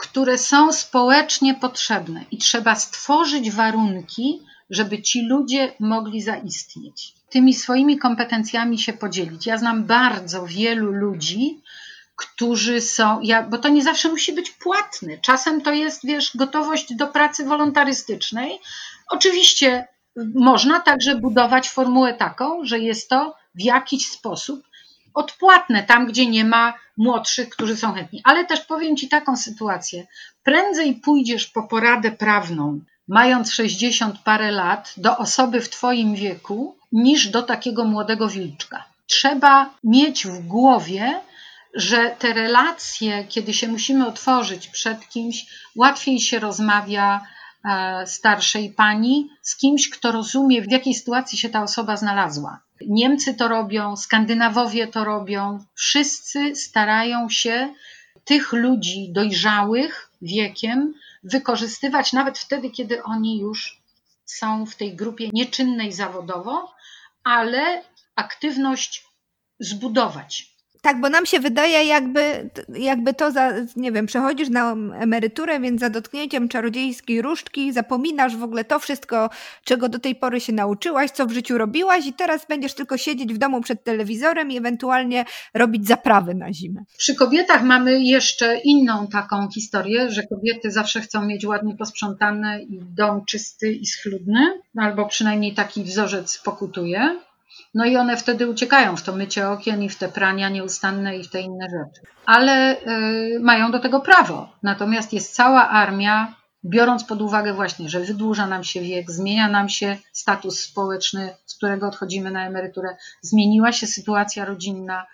[0.00, 7.14] które są społecznie potrzebne i trzeba stworzyć warunki, żeby ci ludzie mogli zaistnieć.
[7.30, 9.46] Tymi swoimi kompetencjami się podzielić.
[9.46, 11.60] Ja znam bardzo wielu ludzi,
[12.16, 15.18] którzy są, ja, bo to nie zawsze musi być płatny.
[15.22, 18.58] Czasem to jest, wiesz, gotowość do pracy wolontarystycznej.
[19.10, 19.88] Oczywiście
[20.34, 24.62] można także budować formułę taką, że jest to w jakiś sposób
[25.14, 28.20] odpłatne tam, gdzie nie ma młodszych, którzy są chętni.
[28.24, 30.06] Ale też powiem Ci taką sytuację.
[30.42, 37.28] Prędzej pójdziesz po poradę prawną, mając 60 parę lat, do osoby w Twoim wieku, niż
[37.28, 38.84] do takiego młodego wilczka.
[39.06, 41.20] Trzeba mieć w głowie,
[41.74, 45.46] że te relacje, kiedy się musimy otworzyć przed kimś,
[45.76, 47.20] łatwiej się rozmawia
[47.64, 52.60] e, starszej pani z kimś, kto rozumie, w jakiej sytuacji się ta osoba znalazła.
[52.90, 55.64] Niemcy to robią, Skandynawowie to robią.
[55.74, 57.74] Wszyscy starają się
[58.24, 63.82] tych ludzi dojrzałych wiekiem wykorzystywać nawet wtedy, kiedy oni już
[64.24, 66.74] są w tej grupie nieczynnej zawodowo,
[67.24, 67.82] ale
[68.16, 69.04] aktywność
[69.60, 70.49] zbudować.
[70.82, 75.80] Tak, bo nam się wydaje, jakby, jakby to za, nie wiem, przechodzisz na emeryturę, więc
[75.80, 79.30] za dotknięciem czarodziejskiej różdżki zapominasz w ogóle to wszystko,
[79.64, 83.34] czego do tej pory się nauczyłaś, co w życiu robiłaś, i teraz będziesz tylko siedzieć
[83.34, 85.24] w domu przed telewizorem i ewentualnie
[85.54, 86.84] robić zaprawy na zimę.
[86.98, 92.80] Przy kobietach mamy jeszcze inną taką historię, że kobiety zawsze chcą mieć ładnie posprzątane i
[92.96, 97.20] dom czysty i schludny, albo przynajmniej taki wzorzec pokutuje.
[97.74, 101.24] No i one wtedy uciekają w to mycie okien i w te prania nieustanne i
[101.24, 102.06] w te inne rzeczy.
[102.26, 104.52] Ale y, mają do tego prawo.
[104.62, 106.34] Natomiast jest cała armia,
[106.64, 111.56] biorąc pod uwagę właśnie, że wydłuża nam się wiek, zmienia nam się status społeczny, z
[111.56, 115.06] którego odchodzimy na emeryturę, zmieniła się sytuacja rodzinna.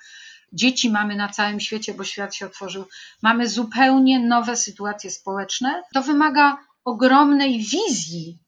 [0.53, 2.85] Dzieci mamy na całym świecie, bo świat się otworzył.
[3.23, 5.83] Mamy zupełnie nowe sytuacje społeczne.
[5.95, 8.39] To wymaga ogromnej wizji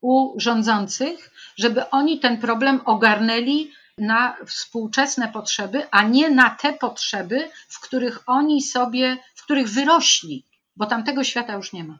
[0.00, 7.48] u rządzących, żeby oni ten problem ogarnęli na współczesne potrzeby, a nie na te potrzeby,
[7.68, 10.44] w których oni sobie, w których wyrośli,
[10.76, 11.98] bo tamtego świata już nie ma.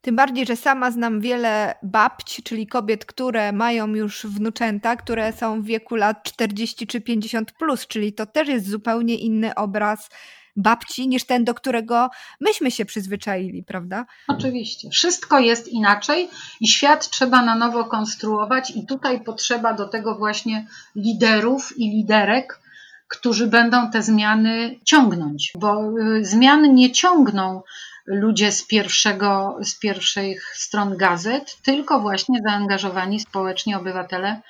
[0.00, 5.62] Tym bardziej, że sama znam wiele babć, czyli kobiet, które mają już wnuczęta, które są
[5.62, 10.10] w wieku lat 40 czy 50, plus, czyli to też jest zupełnie inny obraz
[10.58, 14.06] babci niż ten, do którego myśmy się przyzwyczaili, prawda?
[14.28, 14.90] Oczywiście.
[14.90, 16.28] Wszystko jest inaczej
[16.60, 22.60] i świat trzeba na nowo konstruować i tutaj potrzeba do tego właśnie liderów i liderek,
[23.08, 27.62] którzy będą te zmiany ciągnąć, bo y, zmiany nie ciągną
[28.06, 34.40] ludzie z, pierwszego, z pierwszych stron gazet, tylko właśnie zaangażowani społecznie obywatele,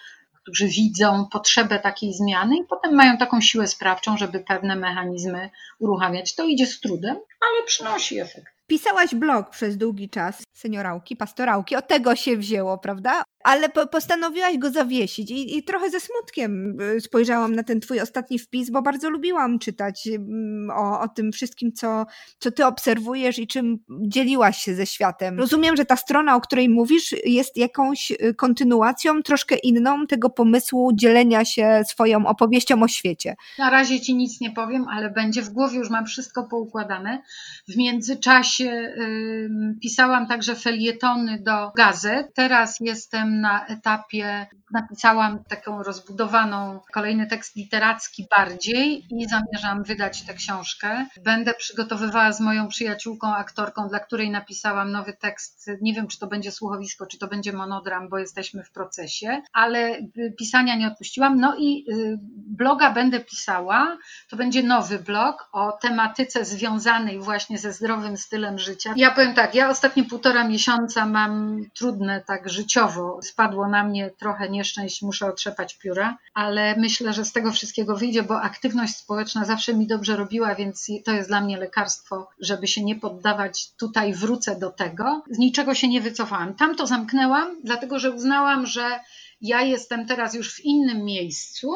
[0.49, 6.35] którzy widzą potrzebę takiej zmiany i potem mają taką siłę sprawczą, żeby pewne mechanizmy uruchamiać.
[6.35, 8.58] To idzie z trudem, ale przynosi efekt.
[8.69, 13.23] Pisałaś blog przez długi czas, seniorałki, pastorałki, od tego się wzięło, prawda?
[13.45, 18.01] Ale po, postanowiłaś go zawiesić i, i, trochę ze smutkiem y, spojrzałam na ten twój
[18.01, 22.07] ostatni wpis, bo bardzo lubiłam czytać mm, o, o tym wszystkim, co,
[22.39, 25.39] co ty obserwujesz i czym dzieliłaś się ze światem.
[25.39, 30.91] Rozumiem, że ta strona, o której mówisz, jest jakąś y, kontynuacją, troszkę inną tego pomysłu
[30.95, 33.37] dzielenia się swoją opowieścią o świecie.
[33.59, 37.23] Na razie ci nic nie powiem, ale będzie w głowie, już mam wszystko poukładane.
[37.69, 39.51] W międzyczasie y,
[39.83, 42.35] pisałam także felietony do gazet.
[42.35, 50.35] Teraz jestem na etapie, napisałam taką rozbudowaną, kolejny tekst literacki bardziej i zamierzam wydać tę
[50.35, 51.07] książkę.
[51.25, 55.71] Będę przygotowywała z moją przyjaciółką, aktorką, dla której napisałam nowy tekst.
[55.83, 59.99] Nie wiem, czy to będzie słuchowisko, czy to będzie monodram, bo jesteśmy w procesie, ale
[60.39, 61.41] pisania nie odpuściłam.
[61.41, 63.99] No i y, bloga będę pisała.
[64.31, 68.95] To będzie nowy blog o tematyce związanej właśnie ze zdrowym stylem życia.
[68.97, 74.49] Ja powiem tak, ja ostatnie półtora miesiąca mam trudne tak życiowo spadło na mnie trochę
[74.49, 79.75] nieszczęść, muszę otrzepać pióra, ale myślę, że z tego wszystkiego wyjdzie, bo aktywność społeczna zawsze
[79.75, 83.73] mi dobrze robiła, więc to jest dla mnie lekarstwo, żeby się nie poddawać.
[83.77, 85.23] Tutaj wrócę do tego.
[85.31, 86.55] Z niczego się nie wycofałam.
[86.55, 89.01] Tam to zamknęłam, dlatego że uznałam, że
[89.41, 91.73] ja jestem teraz już w innym miejscu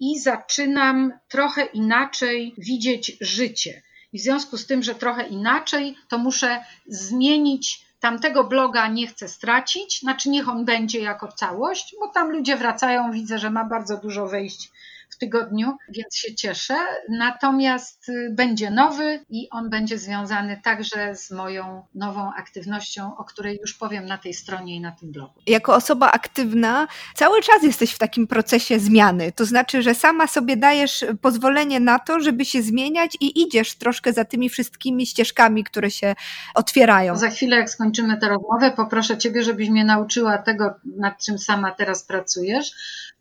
[0.00, 3.82] i zaczynam trochę inaczej widzieć życie.
[4.12, 9.28] I w związku z tym, że trochę inaczej, to muszę zmienić tamtego bloga nie chcę
[9.28, 13.96] stracić, znaczy niech on będzie jako całość, bo tam ludzie wracają, widzę, że ma bardzo
[13.96, 14.70] dużo wejść
[15.12, 16.76] w tygodniu, więc się cieszę.
[17.08, 23.58] Natomiast y, będzie nowy i on będzie związany także z moją nową aktywnością, o której
[23.60, 25.32] już powiem na tej stronie i na tym blogu.
[25.46, 29.32] Jako osoba aktywna cały czas jesteś w takim procesie zmiany.
[29.32, 34.12] To znaczy, że sama sobie dajesz pozwolenie na to, żeby się zmieniać i idziesz troszkę
[34.12, 36.14] za tymi wszystkimi ścieżkami, które się
[36.54, 37.16] otwierają.
[37.16, 41.70] Za chwilę, jak skończymy tę rozmowę, poproszę Ciebie, żebyś mnie nauczyła tego, nad czym sama
[41.70, 42.72] teraz pracujesz,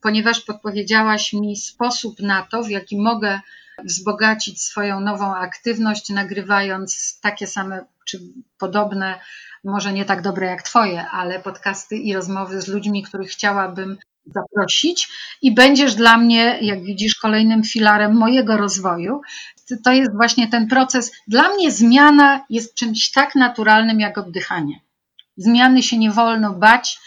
[0.02, 3.40] ponieważ podpowiedziałaś mi sposób na to, w jaki mogę
[3.84, 8.20] wzbogacić swoją nową aktywność, nagrywając takie same czy
[8.58, 9.20] podobne,
[9.64, 15.10] może nie tak dobre jak Twoje, ale podcasty i rozmowy z ludźmi, których chciałabym zaprosić
[15.42, 19.22] i będziesz dla mnie, jak widzisz, kolejnym filarem mojego rozwoju.
[19.84, 21.12] To jest właśnie ten proces.
[21.28, 24.80] Dla mnie zmiana jest czymś tak naturalnym jak oddychanie.
[25.38, 27.00] Zmiany się nie wolno bać,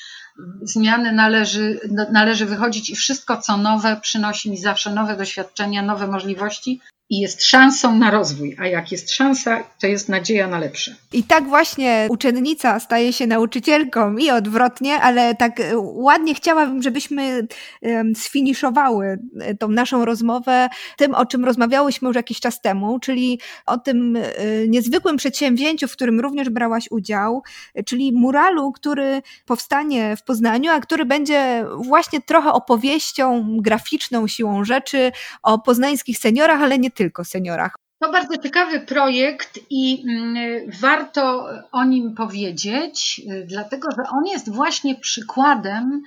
[0.62, 1.80] zmiany należy,
[2.12, 6.80] należy wychodzić i wszystko, co nowe, przynosi mi zawsze nowe doświadczenia, nowe możliwości,
[7.10, 10.94] i jest szansą na rozwój, a jak jest szansa, to jest nadzieja na lepsze.
[11.12, 17.46] I tak właśnie uczennica staje się nauczycielką i odwrotnie, ale tak e, ładnie chciałabym, żebyśmy
[18.14, 23.78] sfiniszowały e, tą naszą rozmowę tym, o czym rozmawiałyśmy już jakiś czas temu, czyli o
[23.78, 24.22] tym e,
[24.68, 27.42] niezwykłym przedsięwzięciu, w którym również brałaś udział,
[27.86, 35.12] czyli muralu, który powstanie w Poznaniu, a który będzie właśnie trochę opowieścią graficzną siłą rzeczy
[35.42, 37.74] o poznańskich seniorach, ale nie tylko seniorach.
[38.04, 44.52] To bardzo ciekawy projekt i mm, warto o nim powiedzieć, y, dlatego że on jest
[44.52, 46.02] właśnie przykładem,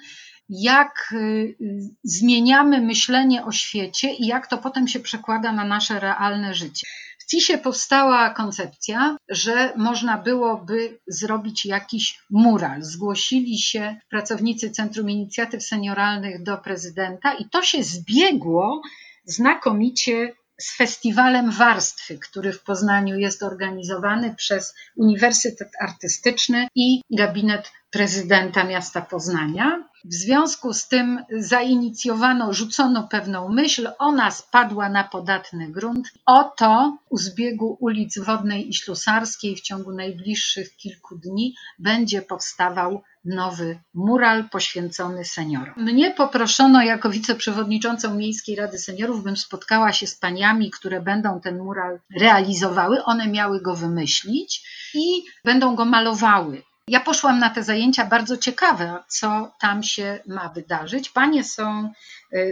[0.50, 1.56] jak y,
[2.04, 6.88] zmieniamy myślenie o świecie i jak to potem się przekłada na nasze realne życie.
[7.20, 12.84] W CISie powstała koncepcja, że można byłoby zrobić jakiś mural.
[12.84, 18.82] Zgłosili się pracownicy Centrum Inicjatyw Senioralnych do prezydenta i to się zbiegło
[19.26, 28.64] znakomicie z festiwalem warstwy, który w Poznaniu jest organizowany przez Uniwersytet Artystyczny i gabinet prezydenta
[28.64, 29.84] miasta Poznania.
[30.06, 36.08] W związku z tym zainicjowano, rzucono pewną myśl, ona spadła na podatny grunt.
[36.26, 43.80] Oto u zbiegu ulic Wodnej i Ślusarskiej w ciągu najbliższych kilku dni będzie powstawał nowy
[43.94, 45.74] mural poświęcony seniorom.
[45.78, 51.58] Mnie poproszono jako wiceprzewodniczącą Miejskiej Rady Seniorów, bym spotkała się z paniami, które będą ten
[51.58, 53.04] mural realizowały.
[53.04, 56.64] One miały go wymyślić i będą go malowały.
[56.88, 61.10] Ja poszłam na te zajęcia bardzo ciekawe, co tam się ma wydarzyć.
[61.10, 61.92] Panie są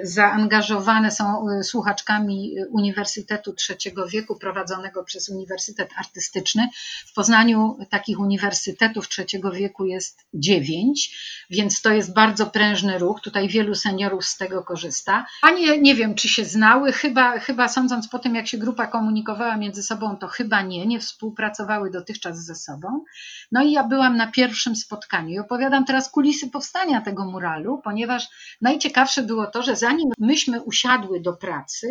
[0.03, 6.69] zaangażowane są y, słuchaczkami Uniwersytetu Trzeciego Wieku prowadzonego przez Uniwersytet Artystyczny.
[7.07, 11.17] W Poznaniu takich uniwersytetów trzeciego wieku jest dziewięć,
[11.49, 13.21] więc to jest bardzo prężny ruch.
[13.21, 15.25] Tutaj wielu seniorów z tego korzysta.
[15.41, 19.57] Panie nie wiem, czy się znały, chyba, chyba sądząc po tym, jak się grupa komunikowała
[19.57, 23.03] między sobą, to chyba nie, nie współpracowały dotychczas ze sobą.
[23.51, 28.27] No i ja byłam na pierwszym spotkaniu i opowiadam teraz kulisy powstania tego muralu, ponieważ
[28.61, 31.87] najciekawsze było to, że zanim myśmy usiadły do pracy,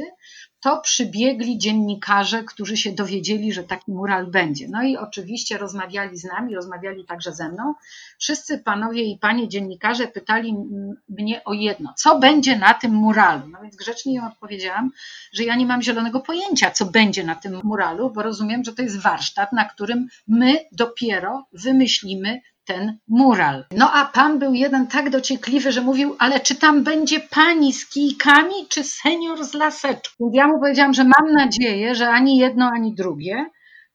[0.64, 4.68] to przybiegli dziennikarze, którzy się dowiedzieli, że taki mural będzie.
[4.68, 7.74] No i oczywiście rozmawiali z nami, rozmawiali także ze mną.
[8.18, 10.54] Wszyscy panowie i panie dziennikarze pytali
[11.08, 13.48] mnie o jedno: co będzie na tym muralu?
[13.48, 14.90] No więc grzecznie im odpowiedziałam,
[15.32, 18.82] że ja nie mam zielonego pojęcia, co będzie na tym muralu, bo rozumiem, że to
[18.82, 23.64] jest warsztat, na którym my dopiero wymyślimy ten mural.
[23.70, 27.88] No a pan był jeden tak dociekliwy, że mówił, ale czy tam będzie pani z
[27.88, 30.30] kijkami, czy senior z laseczką?
[30.32, 33.46] Ja mu powiedziałam, że mam nadzieję, że ani jedno, ani drugie,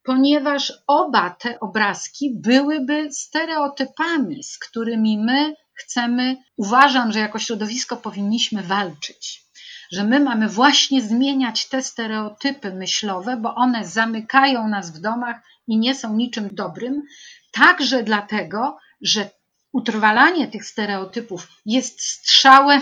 [0.03, 8.63] ponieważ oba te obrazki byłyby stereotypami, z którymi my chcemy, uważam, że jako środowisko powinniśmy
[8.63, 9.49] walczyć.
[9.91, 15.35] Że my mamy właśnie zmieniać te stereotypy myślowe, bo one zamykają nas w domach
[15.67, 17.03] i nie są niczym dobrym,
[17.51, 19.29] Także dlatego, że
[19.71, 22.81] utrwalanie tych stereotypów jest strzałem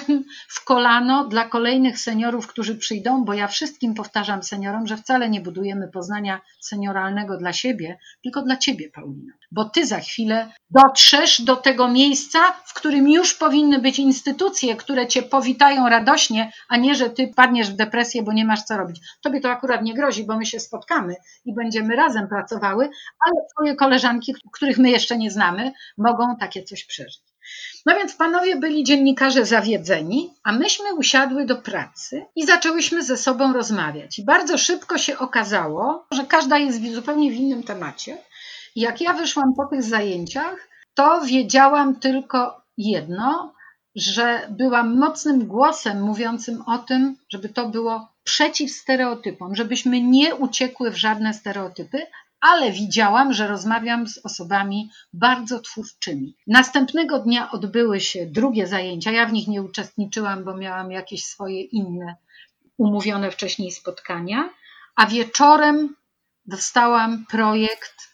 [0.49, 5.41] w kolano dla kolejnych seniorów, którzy przyjdą, bo ja wszystkim powtarzam seniorom, że wcale nie
[5.41, 9.33] budujemy Poznania senioralnego dla siebie, tylko dla ciebie, Paulina.
[9.51, 15.07] Bo ty za chwilę dotrzesz do tego miejsca, w którym już powinny być instytucje, które
[15.07, 18.99] cię powitają radośnie, a nie, że ty padniesz w depresję, bo nie masz co robić.
[19.21, 21.15] Tobie to akurat nie grozi, bo my się spotkamy
[21.45, 22.89] i będziemy razem pracowały,
[23.25, 27.27] ale twoje koleżanki, których my jeszcze nie znamy, mogą takie coś przeżyć.
[27.85, 33.53] No więc panowie byli dziennikarze zawiedzeni, a myśmy usiadły do pracy i zaczęłyśmy ze sobą
[33.53, 34.19] rozmawiać.
[34.19, 38.17] I bardzo szybko się okazało, że każda jest zupełnie w innym temacie.
[38.75, 43.53] Jak ja wyszłam po tych zajęciach, to wiedziałam tylko jedno,
[43.95, 50.91] że byłam mocnym głosem mówiącym o tym, żeby to było przeciw stereotypom, żebyśmy nie uciekły
[50.91, 52.07] w żadne stereotypy,
[52.39, 56.35] ale widziałam, że rozmawiam z osobami bardzo twórczymi.
[56.47, 59.11] Następnego dnia odbyły się drugie zajęcia.
[59.11, 62.15] Ja w nich nie uczestniczyłam, bo miałam jakieś swoje inne
[62.77, 64.49] umówione wcześniej spotkania,
[64.95, 65.95] a wieczorem
[66.45, 68.07] dostałam projekt,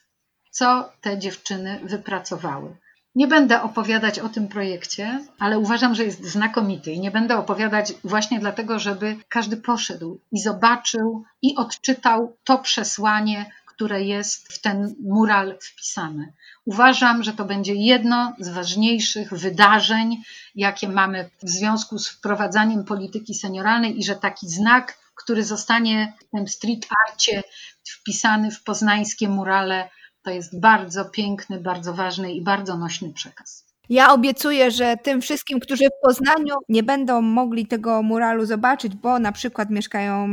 [0.50, 2.76] co te dziewczyny wypracowały.
[3.14, 7.92] Nie będę opowiadać o tym projekcie, ale uważam, że jest znakomity i nie będę opowiadać
[8.04, 14.94] właśnie dlatego, żeby każdy poszedł i zobaczył i odczytał to przesłanie, które jest w ten
[15.02, 16.32] mural wpisane.
[16.64, 20.22] Uważam, że to będzie jedno z ważniejszych wydarzeń,
[20.54, 26.36] jakie mamy w związku z wprowadzaniem polityki senioralnej i że taki znak, który zostanie w
[26.36, 27.42] tym street arcie
[27.84, 29.90] wpisany w poznańskie murale,
[30.22, 33.63] to jest bardzo piękny, bardzo ważny i bardzo nośny przekaz.
[33.88, 39.18] Ja obiecuję, że tym wszystkim, którzy w Poznaniu nie będą mogli tego muralu zobaczyć, bo
[39.18, 40.28] na przykład mieszkają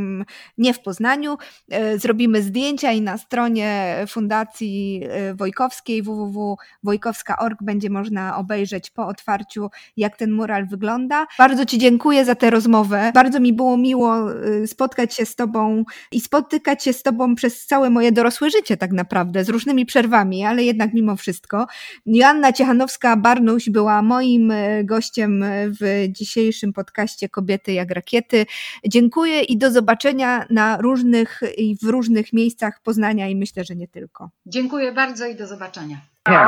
[0.58, 1.36] nie w Poznaniu,
[1.70, 9.70] e, zrobimy zdjęcia i na stronie Fundacji e, Wojkowskiej www.wojkowska.org będzie można obejrzeć po otwarciu,
[9.96, 11.26] jak ten mural wygląda.
[11.38, 13.10] Bardzo Ci dziękuję za tę rozmowę.
[13.14, 17.66] Bardzo mi było miło e, spotkać się z Tobą i spotykać się z Tobą przez
[17.66, 21.66] całe moje dorosłe życie tak naprawdę, z różnymi przerwami, ale jednak mimo wszystko.
[22.06, 28.46] Joanna Ciechanowska, bardzo Arnuś była moim e, gościem e, w dzisiejszym podcaście Kobiety jak rakiety.
[28.86, 33.88] Dziękuję i do zobaczenia na różnych i w różnych miejscach Poznania i myślę, że nie
[33.88, 34.30] tylko.
[34.46, 35.96] Dziękuję bardzo i do zobaczenia.
[36.26, 36.38] 10,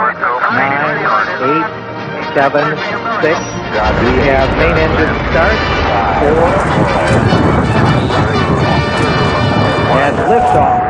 [0.60, 0.96] 9,
[1.40, 1.64] 8,
[2.34, 2.76] 7,
[3.22, 3.40] 6.
[4.00, 5.58] We have main engine start.
[9.90, 10.04] 4.
[10.04, 10.83] And liftoff.